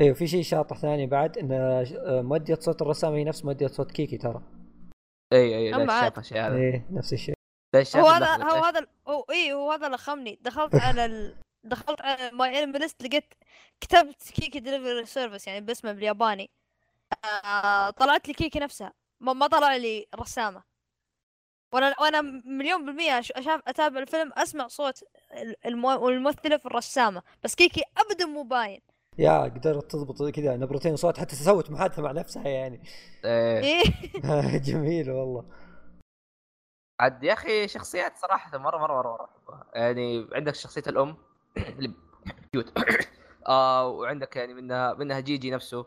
[0.00, 3.90] إيوه في شيء شاطح ثاني بعد ان آه، مؤدية صوت الرسام هي نفس مؤدية صوت
[3.92, 4.42] كيكي ترى.
[5.32, 6.00] اي اي لا.
[6.00, 6.56] شاف الشيء هذا.
[6.56, 7.34] إيه نفس الشيء.
[7.96, 8.26] هو هذا.
[8.44, 11.36] هو هذا هو إيه هو هذا اللي خمني دخلت على ال...
[11.64, 13.34] دخلت على MyAnimeList لقيت
[13.80, 16.50] كتبت Kiki's Delivery Service يعني باسمه بالياباني.
[17.44, 18.92] آه طلعت لي كيكي نفسها.
[19.20, 20.62] ما, ما طلع لي رسامة.
[21.74, 27.22] وأنا وأنا مليون بالمية أش- أشاف أتابع الفيلم أسمع صوت ال- المو- الممثلة في الرسامة.
[27.44, 28.80] بس كيكي ابدا مو باين.
[29.18, 32.82] يا قدرت تضبط كذا نبرتين صوت حتى سوت محادثه مع نفسها يعني.
[33.24, 33.60] إيه.
[33.62, 34.58] إيه.
[34.68, 35.44] جميل والله.
[37.00, 39.64] عاد يا أخي شخصيات صراحة مره مره مره, مرة أحبها.
[39.74, 41.16] يعني عندك شخصية الأم
[41.78, 41.92] اللي
[42.52, 42.72] cute
[43.48, 45.86] آه وعندك يعني منها منها جيجي نفسه.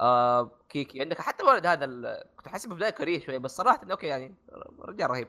[0.00, 1.00] آه كيكي.
[1.00, 4.34] عندك حتى الولد هذا ال- كنت حاسب بدايه creepy شوي بس صراحة إنه أوكي يعني
[4.80, 5.28] رجال رهيب.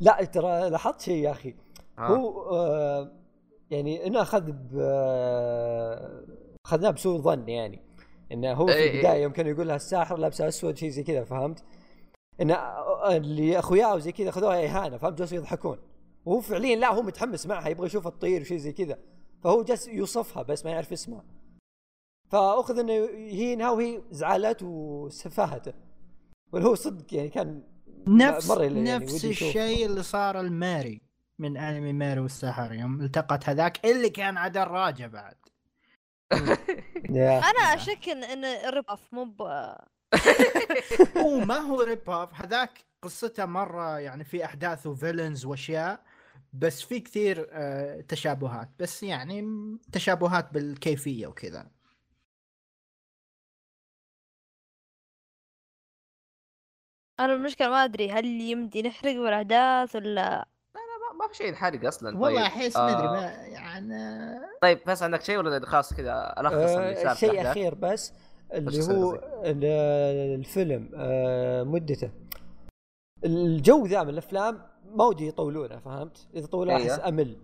[0.00, 1.54] لا ترى لاحظت شيء يا أخي.
[1.98, 2.02] آه.
[2.02, 3.12] هو آه
[3.70, 6.22] يعني إنه أخذ ب آه،
[6.66, 7.82] اخذناه بسوء ظن يعني.
[8.32, 8.94] إنه هو في إيه إيه.
[8.94, 11.64] البداية يوم كان يقول لها الساحر لابسه أسود شيء زي كذا فهمت؟
[12.40, 12.54] انه
[13.16, 15.78] اللي أخوياه وزي كذا اخذوها إهانة فهمت؟ جالسوا يضحكون.
[16.24, 18.98] وهو فعليا لا هو متحمس معها يبغى يشوفها تطير وشيء زي كذا.
[19.44, 21.24] فهو جالس يوصفها بس ما يعرف اسمها
[22.30, 25.72] فأخذ إنه يهينها وهي زعلت وسفهته
[26.52, 27.62] واللي هو صدق يعني كان
[28.06, 29.24] نفس مرة يعني نفس.
[29.24, 31.00] الشيء اللي صار الماري
[31.38, 35.34] من أنمي ماري والسحر يوم التقت هذاك اللي كان على دراجه بعد.
[37.50, 39.42] أنا أشك ان ال rip-off مو ب
[41.18, 46.04] هو ما هو rip-off هذاك قصته مرة يعني في أحداث و villains وأشياء
[46.52, 48.70] بس في كثير آه، تشابهات.
[48.78, 49.44] بس يعني
[49.92, 51.70] تشابهات بالكيفية وكذا.
[57.20, 60.48] أنا المشكلة ما أدري هل يمدي نحرق بالأحداث ولا
[61.18, 62.46] ما, في شيء ينحرق أصلا والله طيب.
[62.46, 63.94] أحس ما أدري آه، ما يعني
[64.62, 68.12] طيب بس عندك شيء ولا خلاص كذا ألخص اللي آه صار شيء؟ أخير بس
[68.54, 72.10] اللي هو الفيلم آه مدته.
[73.24, 76.92] الجو ذا من الأفلام ما ودي يطولونه فهمت؟ إذا طولوه أيوه.
[76.94, 77.36] احس أمل.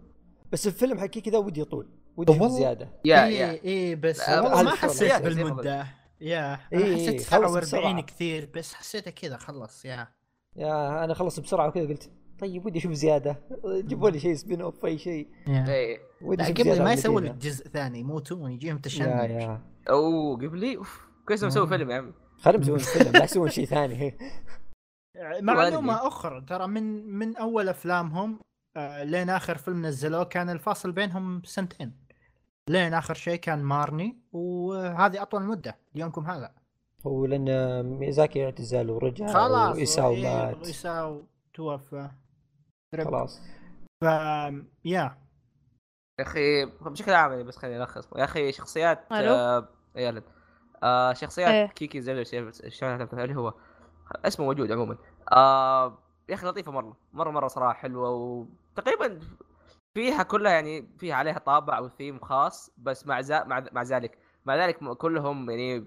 [0.53, 2.89] بس الفيلم حقي كذا ودي يطول ودي زيادة.
[3.05, 3.51] يا يا.
[3.51, 5.87] إيه بس والله ما هذا حسيت بالمدة.
[6.21, 8.03] يا إيه، إيه، حسيت خلص 49 بسرعة.
[8.03, 10.09] كثير بس حسيته كذا خلص يا.
[10.57, 12.11] يا أنا خلص بسرعة وكذا قلت.
[12.39, 13.37] طيب ودي أشوف زيادة.
[13.67, 15.29] جيبوا لي شيء سبين اوف أي شيء.
[15.49, 15.99] إيه.
[16.23, 17.21] ودي لا أشوف قبل ما المدينة.
[17.21, 19.07] لك جزء ثاني يموتون يجيهم يا تشنج.
[19.07, 19.61] يا.
[19.91, 21.07] أوه قبلي أوف.
[21.27, 21.67] كويس مسوي.
[21.67, 22.13] فيلم يا عمي.
[22.39, 24.15] خليهم يسوون فيلم لا يسوون شيء ثاني.
[25.41, 28.41] معلومة أخرى ترى من من أول أفلامهم
[28.77, 31.93] آه لين آخر فيلم نزلوه كان الفاصل بينهم سنتين.
[32.69, 36.51] لين آخر شيء كان مارني وهذه أطول مدة ليومكم هذا.
[37.07, 40.67] هو لأن ميزاكي اعتزل ورجع خلاص وإيساو إيه، مات.
[40.67, 41.23] إيساو
[41.55, 42.09] توفى.
[42.97, 43.41] خلاص
[44.01, 45.19] ف يا يا
[46.21, 50.25] أخي بشكل عام يعني بس خليني ألخص يا أخي شخصيات؟ آه يا ولد.
[50.83, 51.67] آه شخصيات إيه.
[51.67, 53.55] كيكي زي اللي هو
[54.25, 54.97] اسمه موجود عموما
[55.33, 55.99] آه
[56.29, 59.21] يا أخي لطيفة مرة مرة مرة صراحة حلوة وتقريبا
[59.95, 64.19] فيها كلها يعني فيها عليها طابع أو ثيم خاص بس مع ذا مع, مع ذلك
[64.47, 65.85] مع ذلك كلهم يعني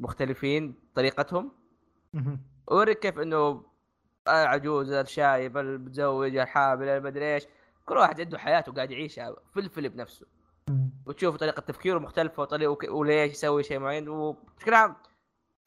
[0.00, 1.52] مختلفين طريقتهم.
[2.70, 3.64] أوريك كيف إنه
[4.30, 7.46] العجوز الشايب المتزوج الحامل المدري إيش.
[7.86, 10.26] كل واحد عنده حياته قاعد يعيشها في الفيلم نفسه.
[11.06, 14.08] وتشوف طريقة تفكيره مختلفة وطريقة وليش يسوي شيء معين.
[14.08, 14.96] وبشكل عام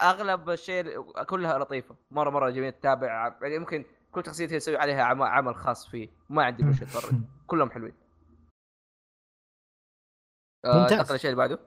[0.01, 1.95] أغلب الشيء كلها لطيفة.
[2.11, 3.35] مرة مرة جميل تتابع.
[3.41, 6.09] يعني ممكن كل شخصية تسوي عليها عم- عمل خاص فيه.
[6.29, 7.93] ما عندي مشكلة اتفرج كلهم حلوين.
[10.65, 10.99] آه، ممتاز.
[10.99, 11.59] انتقل الشيء اللي بعده.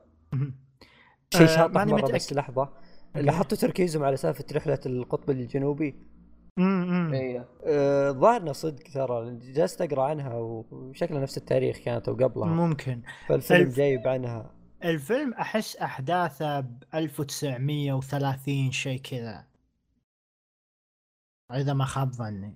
[1.35, 2.37] شيء آه، شاطح ماني مرة بس متأكد.
[2.37, 2.73] لحظة.
[3.15, 6.07] لاحظتوا تركيزهم على سالفة رحلة القطب الجنوبي؟
[6.59, 12.47] آه، ظاهرنا صدق ترى جلست أقرأ عنها وشكلها نفس التاريخ كانت وقبلها.
[12.49, 13.03] ممكن.
[13.29, 14.51] فالفيلم الف- جايب عنها.
[14.85, 19.47] الفيلم أحس أحداثه ب 1930 شيء كذا.
[21.53, 22.55] إذا ما خاب ظني.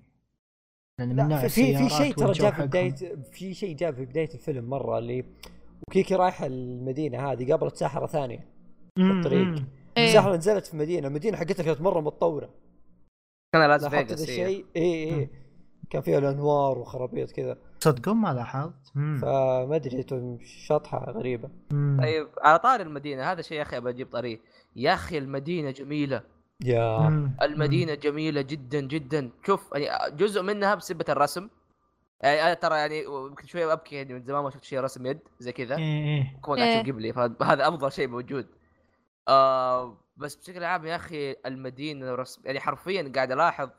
[1.49, 2.67] في في شيء ترى جاء في.
[2.67, 2.95] بدايه
[3.33, 5.25] في شيء جاء في بداية الفيلم مرة اللي
[5.89, 8.47] وكيكي رايحه المدينة هذه قابلت ساحره ثانية
[8.99, 9.65] أمم، الطريق.
[9.97, 10.05] إيه.
[10.07, 12.51] الساحرة نزلت في مدينه المدينة حقتها كانت مرة متطورة.
[13.53, 14.47] كان لاس فيغاس إيه.
[14.47, 14.67] الشيء.
[14.77, 14.85] اي
[15.15, 15.31] اي
[15.91, 17.59] كان فيها الانوار وخرابيط كذا.
[17.81, 18.87] تصدقون ما لاحظت.
[18.95, 21.51] فما أدري شطحة غريبة.
[21.73, 22.01] أمم.
[22.03, 24.41] طيب على طار المدينة هذا شيء يا أخي أبى أجيب طريق.
[24.77, 26.23] يا أخي المدينة جميلة.
[26.65, 27.09] يا.
[27.43, 29.31] المدينة جميلة جدا جدا.
[29.47, 31.49] شوف يعني جزء منها بسبة الرسم.
[32.21, 35.19] يعني أنا ترى يعني يمكن شوية أبكي يعني من زمان ما شفت شيء رسم يد
[35.39, 35.77] زي كذا.
[35.77, 36.39] إيه إيه.
[36.43, 36.81] كون قاعد إيه.
[36.81, 38.47] أشوف قبلي فهذا أفضل شيء موجود.
[39.29, 43.71] آه بس بشكل عام يا أخي المدينة رسم يعني حرفيا قاعد ألاحظ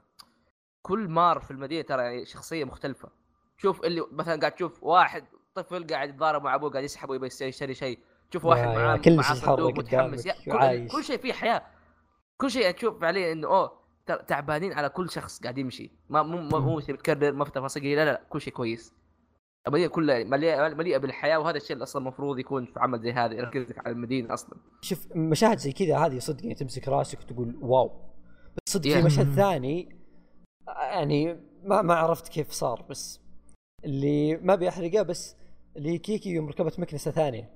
[0.82, 3.10] كل مار في المدينة ترى يعني شخصية مختلفة.
[3.58, 5.26] شوف اللي مثلا قاعد تشوف واحد
[5.56, 8.00] طفل قاعد يتضارب مع أبوه قاعد يسحبه يبي يشتري- شيء.
[8.32, 10.28] تشوف واحد معاه كل معاه شيء صندوق متحمس.
[10.28, 10.88] كل.
[10.88, 11.64] كل شيء فيه حياة.
[12.38, 13.82] كل شيء تشوف فعليا إنه أوه
[14.28, 15.92] تعبانين على كل شخص قاعد يمشي.
[16.10, 17.84] ما مو مو متكرر ما في تفاصيل.
[17.84, 18.94] لا لا لا كل شيء كويس.
[19.68, 23.34] المدينة كلها مليئه مليئة بالحياة وهذا الشيء اللي أصلا المفروض يكون في عمل زي هذا
[23.34, 27.60] يركز لك على المدينة أصلا شوف مشاهد زي كذا هذه صدق يعني تمسك راسك وتقول
[27.62, 27.88] واو
[28.56, 29.02] بس صدق في.
[29.02, 30.02] مشهد ثاني
[30.68, 33.22] يعني ما ما عرفت كيف صار بس
[33.86, 34.68] اللي ما أبي
[35.04, 35.36] بس
[35.78, 37.50] اللي كيكي يوم ركبت مكنسة ثانية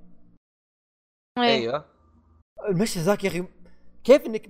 [1.37, 1.43] إيه.
[1.43, 1.85] أيوه
[2.69, 3.43] المشهد ذاك يا أخي
[4.03, 4.49] كيف إنك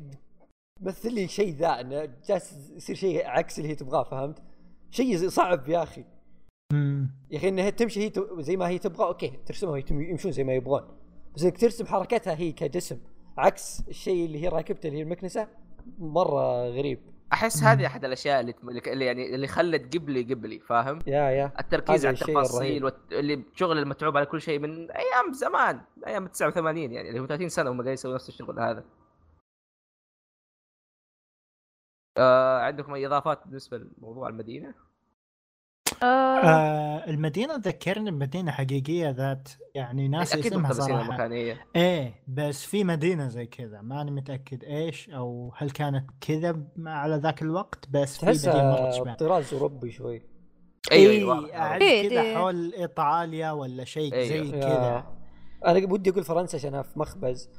[0.81, 4.43] تمثل لي شيء ذا إنه جالس يصير شيء عكس اللي هي تبغاه فهمت؟
[4.91, 6.05] شيء صعب يا أخي.
[6.73, 10.53] يا أخي إنها تمشي هي ت- زي ما هي تبغى أوكي ترسمها يمشون زي ما
[10.53, 10.97] يبغون
[11.35, 12.99] بس انك ترسم حركتها هي كجسم
[13.37, 15.47] عكس الشيء اللي هي راكبته اللي هي المكنسة
[15.99, 16.99] مرة غريب
[17.33, 17.63] أحس.
[17.63, 18.53] هذه أحد الأشياء اللي
[18.87, 22.83] اللي يعني اللي خلت قبلي قبلي فاهم يا يا التركيز على التفاصيل.
[22.85, 23.11] والت...
[23.11, 27.49] اللي شغل المتعوب على كل شيء من أيام زمان أيام 89 يعني اللي هو 30
[27.49, 28.83] سنة هم قاعدين يسووا نفس الشغل هذا
[32.17, 34.73] آه عندكم أي إضافات بالنسبة لموضوع المدينة؟
[36.03, 36.05] آه.
[36.05, 42.83] آه المدينة ذكرني بمدينة حقيقية ذات يعني ناس أكيد اسمها صراحة المكانيه إيه بس في
[42.83, 48.25] مدينة زي كذا ماني متأكد إيش أو هل كانت كذا على ذاك الوقت بس في
[48.25, 50.21] مدينة مرة طراز أوروبي شوي
[50.91, 51.71] أيوه أيوه واضح.
[51.71, 52.35] إيه، كذا إيه.
[52.35, 54.45] حول إيطاليا ولا شيء أيوه.
[54.45, 54.59] زي.
[54.59, 55.05] كذا
[55.65, 57.49] أنا ودي أقول فرنسا عشانها في مخبز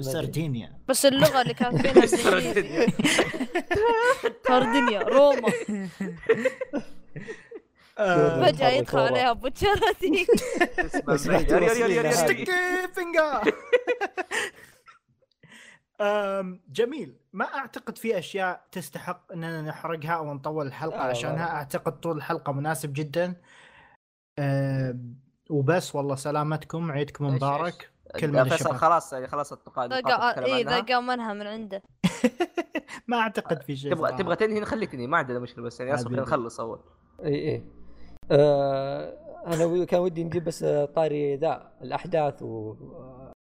[0.00, 2.86] سردينيا بس اللغة اللي كانت فيها
[4.48, 5.52] سردينيا روما.
[7.98, 8.98] آه، فجأة فجاه يدخل.
[8.98, 9.32] عليها.
[11.96, 12.12] يوري.
[12.12, 12.44] ستيكي
[12.94, 13.54] فينجر
[16.00, 17.16] أم، جميل.
[17.32, 21.46] ما أعتقد في أشياء تستحق أننا نحرقها أو نطول الحلقة عشانها.
[21.46, 23.34] أعتقد طول الحلقة مناسب جدا.
[25.50, 26.92] وبس والله سلامتكم.
[26.92, 27.90] عيدكم مبارك.
[28.20, 28.74] كلمة فيصل للشباب.
[28.76, 29.92] خلاص يعني خلاص نتكلم
[30.44, 30.80] اي ذا.
[30.80, 31.82] قام منها من عنده
[33.08, 34.12] ما أعتقد في شيء تبغى.
[34.16, 36.20] تبغى تنهي نخليك تنهي ما عندنا مشكلة بس يعني اصبر.
[36.20, 36.80] نخلص أول
[37.24, 37.64] إي إي
[38.30, 43.32] آه أنا كان ودي نجيب بس آه، طاري ذا الأحداث و آه،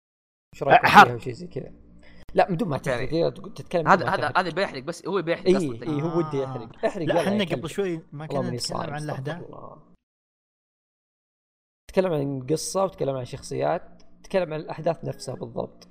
[0.55, 0.62] إيش.
[0.64, 1.72] فيها وشيء زي كذا
[2.35, 4.38] لا من دون ما تحرق يعني كذا تقول- تتكلم هذا بدون هذا تحرق.
[4.38, 6.42] هذا بيحرق بس هو بيحرق إي أصلا إي هو ودي آه.
[6.42, 7.57] يحرق احرق لا يلا إحنا.
[7.57, 9.42] قبل شوي ما كنا نتكلم عن الأحداث.
[11.90, 13.93] تكلم عن قصة وتكلم عن شخصيات
[14.24, 15.88] تكلم عن الأحداث نفسها بالضبط.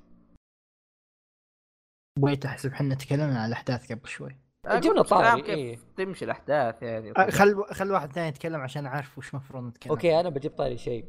[2.19, 4.37] بغيت احسب إحنا تكلمنا عن الأحداث قبل شوي.
[4.67, 5.49] جبنا طاري، كيف.
[5.49, 5.79] إيه.
[5.97, 9.91] تمشي الأحداث يعني خل خل واحد ثاني يتكلم عشان أعرف وش المفروض نتكلم.
[9.91, 11.05] أوكي أنا بجيب طاري شيء.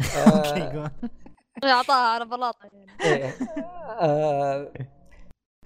[0.26, 1.70] أوكي آه، قول.
[1.70, 2.70] اعطاها على بلاطه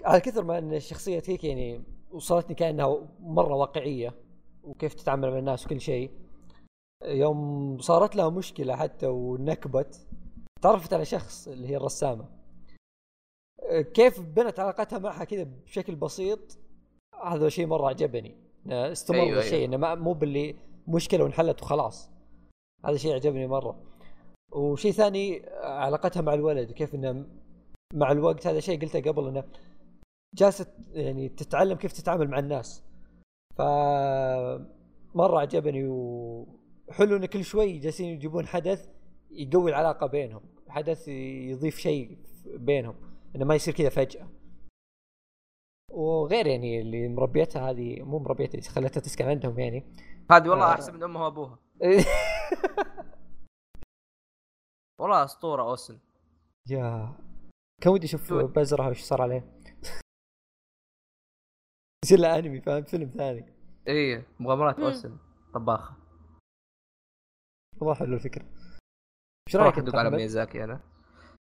[0.05, 4.15] على كثر ما إن الشخصية هيك يعني وصلتني كأنها مرة واقعية
[4.63, 6.11] وكيف تتعامل مع الناس وكل شيء
[7.05, 10.08] يوم صارت لها مشكلة حتى ونكبت
[10.63, 12.29] تعرفت على شخص اللي هي الرسامة.
[13.63, 16.59] آه، كيف بنت علاقتها معها كذا بشكل بسيط؟
[17.25, 18.37] هذا شيء مرة عجبني.
[18.67, 19.35] استمر أيوة، أيوة.
[19.35, 19.45] أيوة.
[19.45, 20.57] الشيء إنه ما- مو باللي
[20.89, 22.11] مشكلة وانحلت وخلاص.
[22.85, 23.83] هذا شيء عجبني مرة.
[24.53, 27.27] وشيء ثاني علاقتها مع الولد وكيف إنه
[27.95, 29.45] مع الوقت هذا شيء قلته قبل إنه
[30.35, 32.83] جالسة يعني تتعلم كيف تتعامل مع الناس.
[33.57, 33.63] ف
[35.15, 38.89] مرة عجبني وحلو إن كل شوي جالسين يجيبون حدث
[39.31, 42.95] يقوي العلاقة بينهم حدث يضيف شيء بينهم
[43.37, 44.29] إنه ما يصير كذا فجأة.
[45.93, 49.85] وغير يعني اللي مربيتها هذه مو مربيتها خلتها تسكن عندهم يعني.
[50.31, 50.73] هذه والله آه.
[50.73, 51.59] أحسن من أمها وأبوها.
[55.01, 55.99] والله أسطورة أوسن.
[56.71, 57.15] يا
[57.83, 59.61] كان ودي أشوف شو- بزرها وش صار عليه.
[62.05, 63.55] يصير له أنمي فهمت فيلم ثاني.
[63.89, 64.79] إيه مغامرات.
[64.81, 65.19] أوسن.
[65.55, 65.97] طباخة.
[67.81, 68.47] والله حلو الفكرة.
[69.49, 70.81] إيش رأيك ادق على؟ ميزاكي أنا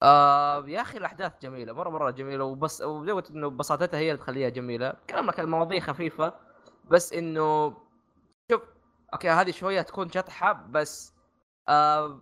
[0.04, 4.50] آه يا أخي الأحداث جميلة مرة مرة جميلة وبس وزي إنه بساطتها هي اللي تخليها
[4.50, 6.34] جميلة كلامنا كان مواضيع خفيفة
[6.92, 7.78] بس إنه
[8.52, 8.62] شوف
[9.14, 11.14] أوكي هذه شوية تكون شطحة بس
[11.70, 12.22] آه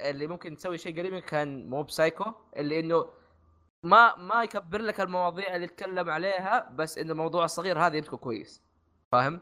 [0.00, 2.24] اللي ممكن تسوي شيء قريب كان موب سايكو
[2.56, 3.06] اللي إنه
[3.82, 8.62] ما ما يكبر لك المواضيع اللي يتكلم عليها بس إنه الموضوع الصغير هذا يمسكه كويس
[9.12, 9.40] فاهم؟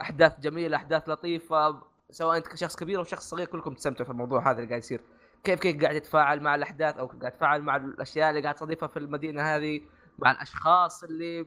[0.00, 4.50] أحداث جميلة أحداث لطيفة سواء أنت كشخص كبير أو شخص صغير كلكم تستمتعوا في الموضوع
[4.50, 5.00] هذا اللي قاعد يصير.
[5.44, 8.98] كيف كيف قاعد يتفاعل مع الأحداث أو قاعد يتفاعل مع الأشياء اللي قاعد تضيفها في
[8.98, 9.80] المدينة هذه
[10.18, 11.46] مع الأشخاص اللي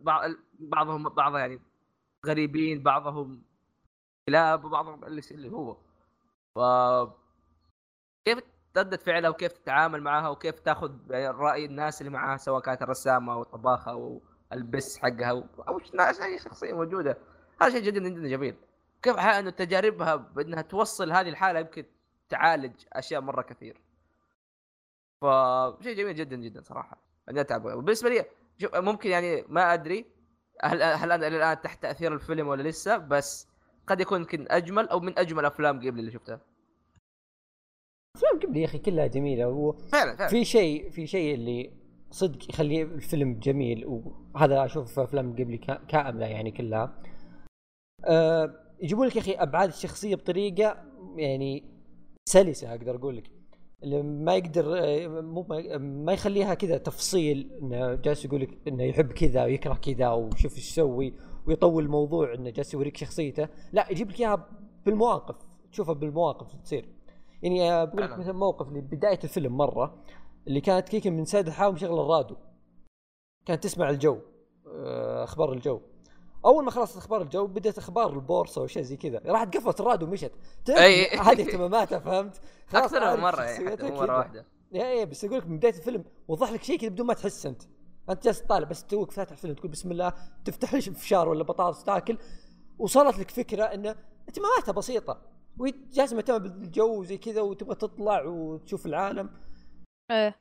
[0.00, 1.60] بعض بعضهم بعض يعني
[2.26, 3.42] غريبين بعضهم
[4.28, 5.76] كلاب وبعضهم اللي هو.
[6.54, 6.58] ف
[8.24, 8.38] كيف
[8.76, 13.32] ردة فعلها وكيف تتعامل معها وكيف تاخذ يعني رأي الناس اللي معاها سواء كانت الرسامة
[13.32, 15.30] أو الطباخة أو البس حقها
[15.68, 15.80] أو
[16.22, 17.18] أي شخصية موجودة.
[17.62, 18.56] هذا شيء جدا جدا جميل.
[19.02, 21.84] كيف أحيانا انه تجاربها بانها توصل هذه الحالة يمكن
[22.28, 23.80] تعالج أشياء مرة كثير.
[25.22, 27.02] فشيء جميل جدا جدا صراحة.
[27.30, 27.64] أنا أتعب.
[27.64, 28.24] وبالنسبه لي
[28.58, 30.04] شوف ممكن يعني ما أدري
[30.62, 33.48] هل هل أنا إلى الآن تحت تأثير الفيلم ولا لسه بس
[33.86, 36.40] قد يكون يمكن أجمل أو من أجمل أفلام قبل اللي شفتها.
[38.16, 39.48] أفلام قبل يا أخي كلها جميلة.
[39.48, 39.72] و...
[39.72, 40.30] فعلا فعلا.
[40.30, 41.72] في شيء في شيء اللي
[42.10, 47.02] صدق يخلي الفيلم جميل وهذا أشوف في أفلام قبلي كا- كأملة يعني كلها.
[48.04, 50.76] أه يجيبون لك يا أخي أبعاد الشخصيه بطريقة
[51.16, 51.64] يعني
[52.28, 53.30] سلسة أقدر أقول لك.
[53.82, 54.64] اللي ما يقدر
[55.22, 55.46] مو
[55.78, 60.68] ما- يخليها كذا تفصيل إنه جالس يقول لك إنه يحب كذا ويكره كذا وشوف إيش
[60.70, 61.14] يسوي
[61.46, 63.48] ويطول الموضوع إنه جالس يوريك شخصيته.
[63.72, 64.48] لا يجيب لك إياها
[64.86, 65.36] بالمواقف
[65.72, 66.88] تشوفها بالمواقف تصير.
[67.42, 68.18] يعني بقول لك.
[68.18, 70.04] مثلا موقف اللي بدايه الفيلم مرة
[70.46, 72.36] اللي كانت كيكي من سادة حاول مشغل الراديو.
[73.46, 74.18] كانت تسمع الجو
[74.66, 75.80] آه، أخبار الجو.
[76.44, 79.22] أول ما خلصت أخبار الجو بدأت أخبار البورصه وشيء زي كذا.
[79.26, 80.32] راحت قفلت الراديو ومشت.
[80.64, 81.08] تعرف أي.
[81.08, 83.90] هذه اهتماماتها فهمت؟ خلاص أكثر من مرة يعني حتى.
[83.90, 84.46] مرة واحدة.
[84.72, 87.46] يا يا بس أقول لك من بداية الفيلم وضح لك شيء كذا بدون ما تحس
[87.46, 87.62] أنت.
[88.10, 90.12] أنت جالس تطالع بس توك فاتح الفيلم تقول بسم الله
[90.44, 92.18] تفتح لي فشار ولا بطاطس تاكل
[92.78, 93.96] وصلت لك فكرة انه
[94.28, 95.22] اهتماماتها بسيطة.
[95.58, 99.30] وهي جالسة مهتمة بالجو وزي كذا وتبغى تطلع وتشوف العالم.
[100.10, 100.36] إيه.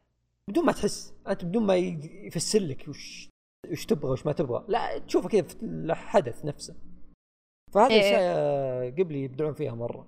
[0.49, 1.13] بدون ما تحس.
[1.27, 3.29] أنت بدون ما يفسر لك وش
[3.71, 4.65] وش تبغى وش ما تبغى.
[4.67, 6.75] لا تشوفه كذا في الحدث نفسه.
[7.73, 7.99] فهذه إيه.
[7.99, 10.07] أشياء جبلي يبدعون فيها مرة.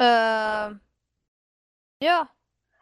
[0.00, 0.80] آه...
[2.04, 2.28] يا.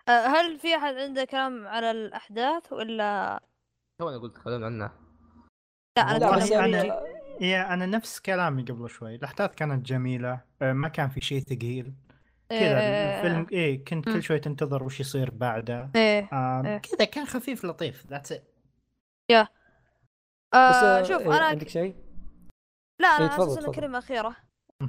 [0.08, 3.40] آه، هل في أحد عنده كلام على الأحداث ولا؟
[4.00, 4.92] تو أنا قلت؟ تكلمنا عنها
[5.98, 6.92] لا أنا لا بس يعني
[7.40, 9.14] يا أنا نفس كلامي قبل شوي.
[9.14, 10.40] الأحداث كانت جميلة.
[10.62, 11.94] آه، ما كان في شيء ثقيل.
[12.48, 14.04] كذا إيه، الفيلم إيه كنت.
[14.04, 15.90] كل شوي تنتظر وش يصير بعده.
[15.96, 16.78] إيه آه إيه.
[16.78, 18.06] كذا كان خفيف لطيف.
[18.06, 18.42] that's it
[19.30, 19.48] بس
[20.54, 21.94] آه آه، شوف إيه، أنا عندك شيء؟
[23.00, 23.80] لا أنا إيه، على تفضل، أساس إنه تفضل.
[23.80, 24.36] كلمة أخيرة.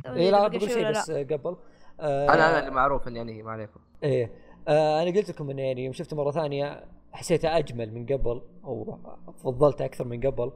[0.06, 1.58] اي لا بقول شيء بس لا؟ آه، قبل.
[2.00, 3.80] آه أنا أنا اللي معروف إني انهي ما عليكم.
[4.04, 4.32] إيه
[4.68, 9.00] آه أنا قلت لكم انه يعني يوم شفته مرة ثانية حسيته أجمل من قبل أو
[9.44, 10.52] فضلته أكثر من قبل.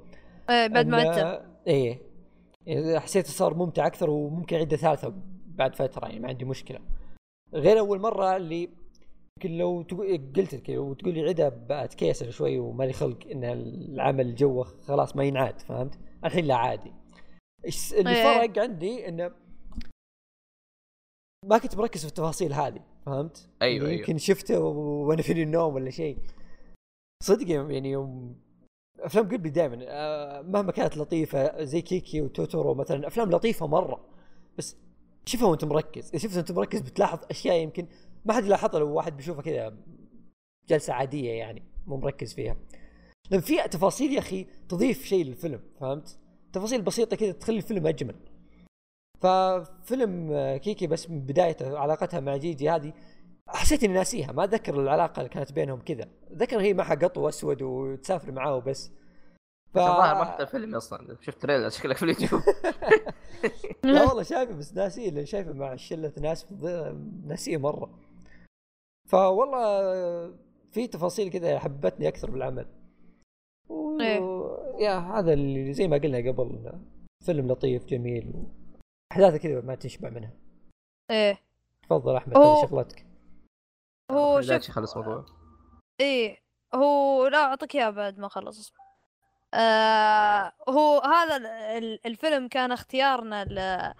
[0.49, 1.45] إيه بعد ما أنت.
[1.67, 2.01] إيه
[2.67, 5.13] إيه، حسيته صار ممتع أكثر وممكن اعيده ثالثه
[5.45, 6.79] بعد فترة يعني ما عندي مشكلة.
[7.53, 8.69] غير أول مرة اللي
[9.37, 13.43] يمكن لو تقول قلت لك لو تقول لي عيدها بتكيسر شوي وما لي خلق إن
[13.43, 16.91] العمل جوه خلاص ما ينعاد فهمت؟ الحين لا عادي
[17.93, 18.23] اللي إيه.
[18.47, 19.31] فرق عندي انه
[21.45, 23.99] ما كنت مركز في التفاصيل هذه فهمت؟ أيوة، اللي أيوة.
[23.99, 26.17] يمكن شفته و- وأنا في النوم ولا شيء
[27.23, 28.35] صدق يعني يوم
[28.99, 29.75] أفلام قلبي دائما
[30.41, 34.05] مهما كانت لطيفة زي كيكي وتوتورو مثلا أفلام لطيفة مرة
[34.57, 34.77] بس
[35.25, 37.87] شوفها وأنت مركز إذا شفتها وأنت مركز بتلاحظ أشياء يمكن
[38.25, 39.77] ما حد يلاحظها لو واحد بيشوفها كذا
[40.69, 42.57] جلسة عادية يعني مو مركز فيها.
[43.31, 46.17] لأن في تفاصيل يا أخي تضيف شيء للفيلم فهمت؟
[46.53, 48.15] تفاصيل بسيطة كذا تخلي الفيلم أجمل.
[49.21, 52.93] ففيلم كيكي بس من بدايته علاقتها مع جيجي هذه
[53.47, 56.09] حسيت إني ناسيها ما أتذكر العلاقة اللي كانت بينهم كذا.
[56.33, 58.91] ذكر هي معها قطو أسود وتسافر معاه وبس.
[59.73, 59.77] ف...
[59.77, 61.17] ما شفت الفيلم أصلا.
[61.21, 62.41] شفت تريلر شكلك في اليوتيوب.
[63.83, 66.45] لا والله شايفه بس ناسيه لأن شايفه مع شلة ناس
[67.25, 67.89] ناسيه مرة.
[69.13, 70.37] فوالله
[70.71, 72.65] في تفاصيل كذا حبتني أكثر بالعمل.
[73.69, 73.99] و...
[74.01, 74.19] إيه.
[74.85, 76.71] يا هذا اللي زي ما قلنا قبل
[77.25, 78.33] فيلم لطيف جميل.
[79.11, 80.31] أحداثه كذا ما تشبع منها.
[81.11, 81.37] إيه.
[81.83, 83.05] تفضل أحمد هو- هذه شغلتك.
[84.11, 85.25] هو لا شوف خلص موضوع
[86.01, 86.37] إيه.
[86.75, 88.83] هو لا أعطيك إياه بعد ما اسمع
[89.53, 93.93] آه هو هذا ال- ال- الفيلم كان اختيارنا ل-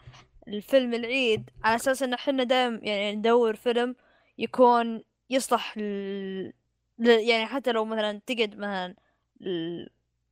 [0.48, 3.96] الفيلم العيد على أساس إن إحنا دائما يعني ندور فيلم
[4.38, 5.82] يكون يصلح ل...
[7.00, 7.08] ل...
[7.08, 8.96] يعني حتى لو مثلا تقعد مثلا
[9.40, 9.48] ل...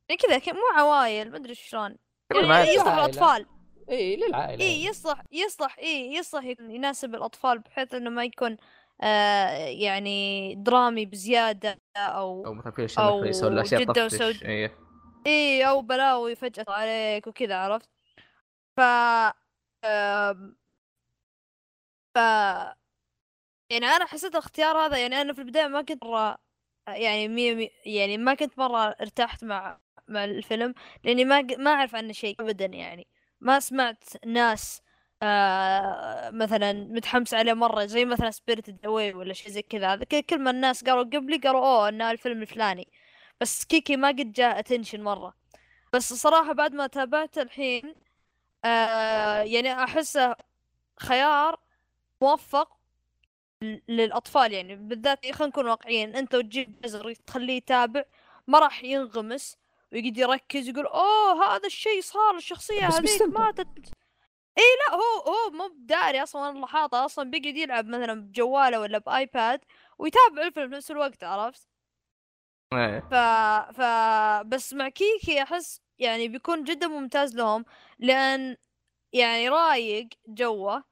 [0.08, 1.96] يعني كذا مو عوايل ما أدري شلون.
[2.34, 2.92] يعني يصلح.
[2.92, 3.46] الأطفال.
[3.90, 8.56] إي للعائله إي يصلح يصلح إي يصلح يناسب الأطفال بحيث إنه ما يكون
[9.00, 14.44] آه يعني درامي بزيادة أو أو مثلا في أشياء الاشياء جدة طفش وسود.
[15.26, 15.64] إي.
[15.64, 17.88] أو بلاوي فجأة عليك وكذا عرفت؟
[18.76, 18.80] ف
[19.84, 20.56] آم،
[22.14, 22.18] ف
[23.72, 26.38] يعني أنا حسيت الاختيار هذا يعني أنا في البداية ما كنت مرة
[26.88, 31.94] يعني مية مية يعني ما كنت مرة ارتحت مع مع الفيلم لأني ما ما أعرف
[31.94, 33.06] عنه شيء ابدا يعني.
[33.40, 34.82] ما سمعت ناس
[35.22, 39.96] آه مثلا متحمس عليه مرة زي مثلا Spirited Away ولا شيء زي كذا.
[40.30, 42.88] كل ما الناس قالوا قبلي قالوا أوه إنه الفيلم الفلاني.
[43.40, 45.34] بس كيكي ما قد جاء attention مرة.
[45.92, 47.94] بس الصراحة بعد ما تابعت الحين
[48.64, 50.36] آه يعني أحسه
[51.00, 51.60] خيار
[52.22, 52.81] موفق
[53.88, 58.04] للأطفال يعني بالذات خلينا نكون واقعيين أنت وتجيب بزر تخليه يتابع
[58.46, 59.56] ما راح ينغمس
[59.92, 63.22] ويقعد يركز يقول أوه هذا الشيء صار الشخصية بس هذيك.
[63.22, 63.68] ماتت.
[64.58, 68.98] إي لا هو هو مو بداري أصلا أنا حاطه أصلا بيقعد يلعب مثلا بجواله ولا
[68.98, 69.60] بآيباد
[69.98, 71.68] ويتابع الفيلم في نفس الوقت عرفت؟
[72.72, 73.00] إيه.
[73.10, 73.14] ف
[73.76, 73.80] ف
[74.46, 77.64] بس مع كيكي أحس يعني بيكون جدا ممتاز لهم
[77.98, 78.56] لأن
[79.12, 80.91] يعني رايق جوه.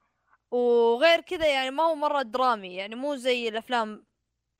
[0.51, 4.05] وغير كذا يعني ما هو مرة درامي يعني مو زي الأفلام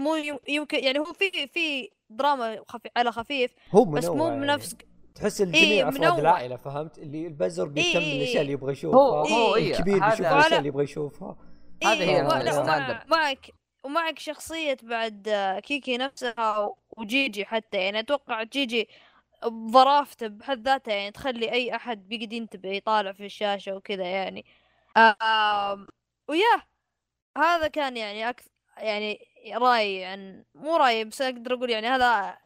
[0.02, 4.28] مو يم- يمكن يعني هو في في دراما خفي على خفيف هو بس منوع مو
[4.28, 4.42] يعني.
[4.42, 4.76] بنفس
[5.16, 6.20] تحس الجميع إيه، أفراد منوع.
[6.20, 9.64] العائلة فهمت اللي البزر بيهتم إيه، بالاشياء اللي يبغى يشوفها هو هو إيه.
[9.66, 11.38] إيه الكبير هذا- بيشوف الأشياء اللي يبغى يشوفها
[11.84, 12.90] هذه هي إيه، ولا- الستاندرد.
[12.90, 13.52] ومع- معك
[13.84, 15.30] ومعك شخصية بعد
[15.64, 18.90] كيكي نفسها وجيجي حتى يعني أتوقع جيجي
[19.46, 24.46] بظرافته بحد ذاتها يعني تخلي أي أحد بيقعد ينتبه يطالع في الشاشة وكذا يعني
[24.98, 25.88] آم،
[26.30, 26.62] وياه
[27.38, 29.20] هذا كان يعني أكثر يعني
[29.56, 32.38] رأيي عن مو رأيي بس أقدر أقول يعني هذا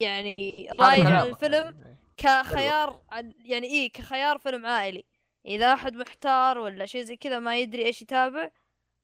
[0.00, 0.36] يعني
[0.80, 1.26] رأيي عن.
[1.26, 5.04] الفيلم كخيار عن- يعني إيه كخيار فيلم عائلي.
[5.46, 8.50] إذا أحد محتار ولا شيء زي كذا ما يدري إيش يتابع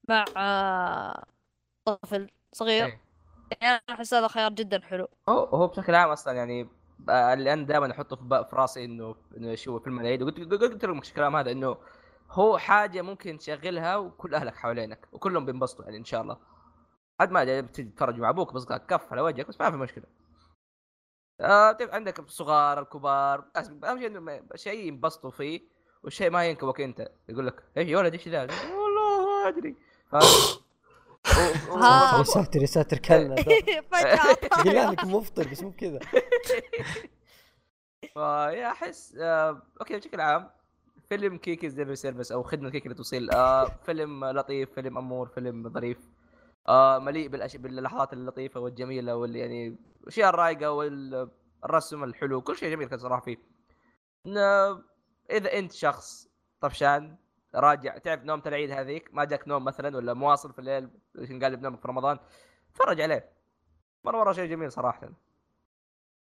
[0.09, 0.25] مع
[1.85, 3.01] طفل صغير إيه.
[3.61, 5.09] يعني أنا أحس هذا خيار جدا حلو.
[5.29, 6.69] هو هو بشكل عام أصلا يعني
[7.09, 10.23] آه، اللي أنا دائما أحطه في, في رأسي إنه إنه شو فيلم العيد.
[10.23, 11.77] وقلت قلت قلت لكم الكلام هذا إنه
[12.31, 16.39] هو حاجة ممكن تشغلها وكل أهلك حوالينك وكلهم بينبسطوا يعني إن شاء الله.
[17.20, 20.05] عاد ما ادري بتجي تتفرج مع أبوك بس كف على وجهك بس ما في مشكلة.
[21.41, 25.61] آه عندك الصغار الكبار أهم شيء شيء ينبسطوا فيه
[26.03, 27.09] والشيء ما ينكبك أنت.
[27.29, 29.76] يقول لك إيش يا ولد إيش ذا؟ والله ما أدري.
[32.18, 33.37] يا ساتر يا ساتر كلنا
[33.93, 34.33] فجأة.
[34.64, 35.99] قلنا لك مفطر بس مو كذا.
[38.14, 40.51] فيا أحس آه okay بشكل عام
[41.09, 46.09] فيلم Kiki's Delivery Service أو خدمة كيكي للتوصيل آه فيلم لطيف فيلم أمور فيلم ظريف
[46.69, 47.57] آه مليء بالأش...
[47.57, 53.37] باللحظات اللطيفة والجميلة واللي يعني الاشياء الرايقة والرسم الحلو كل شيء جميل كان صراحة فيه.
[55.31, 56.29] إذا أنت شخص
[56.61, 57.17] طفشان
[57.55, 60.91] راجع تعرف نومة العيد هذيك ما جاك نوم مثلا ولا مواصل في الليل
[61.43, 62.19] قالب نومك في رمضان
[62.75, 63.33] تفرج عليه.
[64.05, 65.09] مرة مرة شيء جميل صراحة.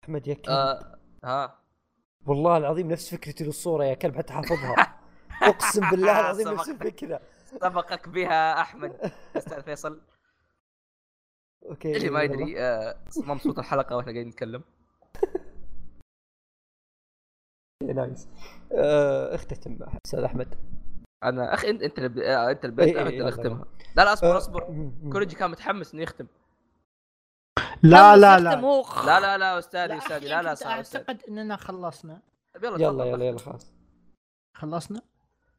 [0.03, 1.64] أحمد كلب آه ها؟
[2.25, 4.99] والله العظيم نفس فكرتي للصورة يا كلب حتى حافظها.
[5.41, 6.69] أقسم بالله العظيم نفس.
[6.69, 7.21] الفكرة.
[7.45, 10.01] سبقك بها أحمد أستاذ فيصل.
[11.65, 12.23] okay اللي ما.
[12.23, 14.61] يدري آه، مبسوط الحلقة وإحنا قاعدين نتكلم.
[17.95, 18.27] nice.
[18.71, 20.55] آه، اختتم أستاذ أحمد.
[21.23, 23.65] أنا أخي أنت أنت اللي آه، أنت اللي إيه، إيه، اختمها
[23.95, 24.91] لا لا اصبر اصبر.
[25.11, 26.27] كوريجي كان متحمس إنه يختم.
[27.89, 29.37] لا لا لا لا لا.
[29.37, 29.59] لا.
[29.59, 30.27] أستاذي لا أستاذي.
[30.27, 32.21] لا لا صح أعتقد إننا خلصنا.
[32.63, 33.05] يلا يلا.
[33.05, 33.73] يلا يلا خلاص.
[34.57, 35.01] خلصنا؟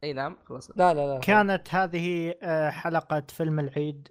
[0.03, 0.71] إي نعم خلاص.
[0.75, 4.07] لا لا لا كانت هذه آه، حلقة فيلم العيد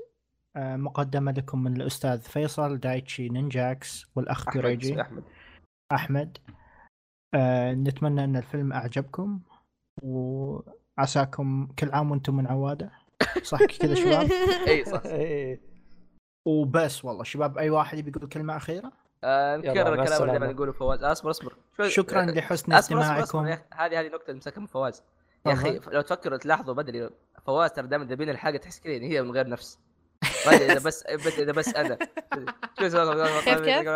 [0.56, 5.24] آه، مقدمة لكم من الأستاذ فيصل دايتشي نينجاكس والأخ أحمد كوريجي أحمد.
[5.92, 6.38] أحمد.
[7.34, 9.40] آه، نتمنى أن الفيلم أعجبكم
[10.02, 12.90] وعساكم كل عام وأنتم من عوادة.
[13.42, 14.30] صح كذا شباب؟
[14.68, 15.02] إي صح.
[16.46, 17.24] وبس والله.
[17.24, 18.92] شباب أي واحد يبي يقول كلمة أخيرة؟
[19.24, 20.32] آه، نكرر الكلام اللي.
[20.38, 21.04] دائما نقوله فواز.
[21.04, 21.56] أصبر أصبر.
[21.88, 23.38] شكرا آه، لحسن استماعكم.
[23.74, 25.02] هذه هذه نكتة نمسكها من فواز.
[25.46, 27.10] يا أخي لو تفكروا تلاحظوا بدري
[27.46, 29.78] فواز ترى دائما ذابين الحاجة تحس كذا إن هي من غير نفس.
[30.46, 31.02] ما ادري إذا بس
[31.38, 31.98] إذا بس أنا.
[32.78, 33.88] كيف كيف؟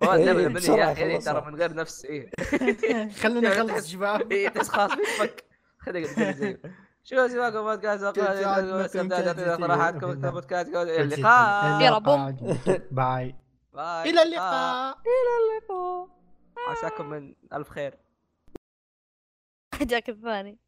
[0.00, 1.18] فواز دائما إيه، ذابين بسرعة يا أخي.
[1.18, 2.30] ترى من غير نفس إيه.
[3.22, 4.32] خلينا نخلص شباب.
[4.32, 4.90] إيه تحس خلاص
[5.78, 6.58] خلينا
[7.04, 8.04] شو اسمكم بودكاست
[9.60, 11.80] صراحتكم بودكاست اللقاء.
[11.82, 12.36] يلا، boom.
[12.90, 13.36] bye.
[13.72, 14.10] bye.
[14.10, 14.98] إلى اللقاء.
[16.68, 17.98] عساكم من ألف خير.
[19.82, 20.58] جاك الثاني.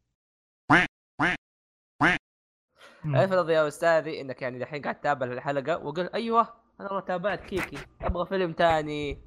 [3.05, 4.21] افرض يا أستاذي.
[4.21, 5.77] إنك يعني الحين قاعد تتابع الحلقة.
[5.77, 7.77] وقل أيوه أنا والله تابعت كيكي.
[8.01, 9.21] أبغى فيلم تاني.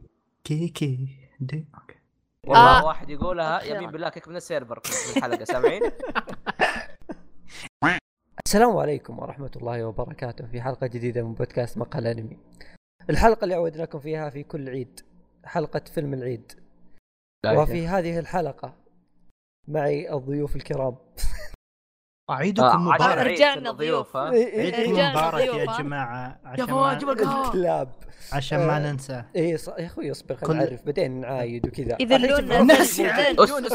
[0.45, 1.09] كيكي.
[1.41, 1.97] دي okay.
[2.45, 2.85] والله آه.
[2.85, 3.63] واحد يقولها.
[3.63, 5.83] يمين بالله kick من ال server في الحلقة سامعين؟
[8.45, 12.39] السلام عليكم ورحمة الله وبركاته في حلقة جديدة من بودكاست مقال أنمي.
[13.11, 15.01] الحلقة اللي عودناكم فيها في كل عيد
[15.45, 16.53] حلقة فيلم العيد.
[17.47, 18.75] وفي هذه الحلقة
[19.69, 20.97] معي الضيوف الكرام.
[22.31, 26.49] عيدكم آه، مبارك عشان رجعنا عيد الضيوف ها عيدكم رجعنا مبارك ضيوف، يا؟ جماعة يا
[26.51, 27.93] عشان ما, القهوه الكلاب.
[28.33, 29.51] عشان ما آه، ننسى اي.
[29.51, 31.97] يا أخوي اصبر خلينا نعرف بعدين نعايد وكذا.
[32.01, 33.37] الحين الناس يعني.
[33.39, 33.73] موجود، أس-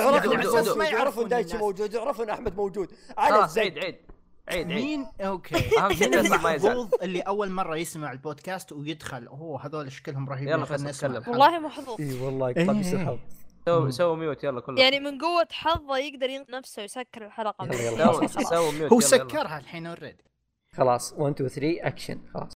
[0.93, 1.57] عرفوا دايتشي.
[1.57, 3.95] موجود عرفوا ان أحمد موجود على عيد الزق
[4.50, 4.84] عيد عيد.
[4.84, 5.56] مين؟ okay.
[5.80, 9.28] اهم شيء ما يزعل اللي أول مرة يسمع البودكاست ويدخل.
[9.28, 11.18] أوه هذول شكلهم رهيبين يلا خلنا فيصل نسمع تكلم.
[11.18, 11.32] الحلقة.
[11.32, 12.02] والله محظوظ.
[12.02, 12.54] إي والله إيه.
[12.62, 13.18] يقطع بيصير
[13.66, 13.92] سووا مم.
[13.92, 14.82] سووا mute يلا كله.
[14.82, 17.66] يعني من قوة حظه يقدر ينقذ نفسه ويسكر الحلقة.
[17.66, 18.28] يلا، يلا،.
[18.28, 19.00] سووا mute هو.
[19.00, 20.24] سكرها الحين already
[20.76, 22.52] خلاص 1 2 3 اكشن خلاص.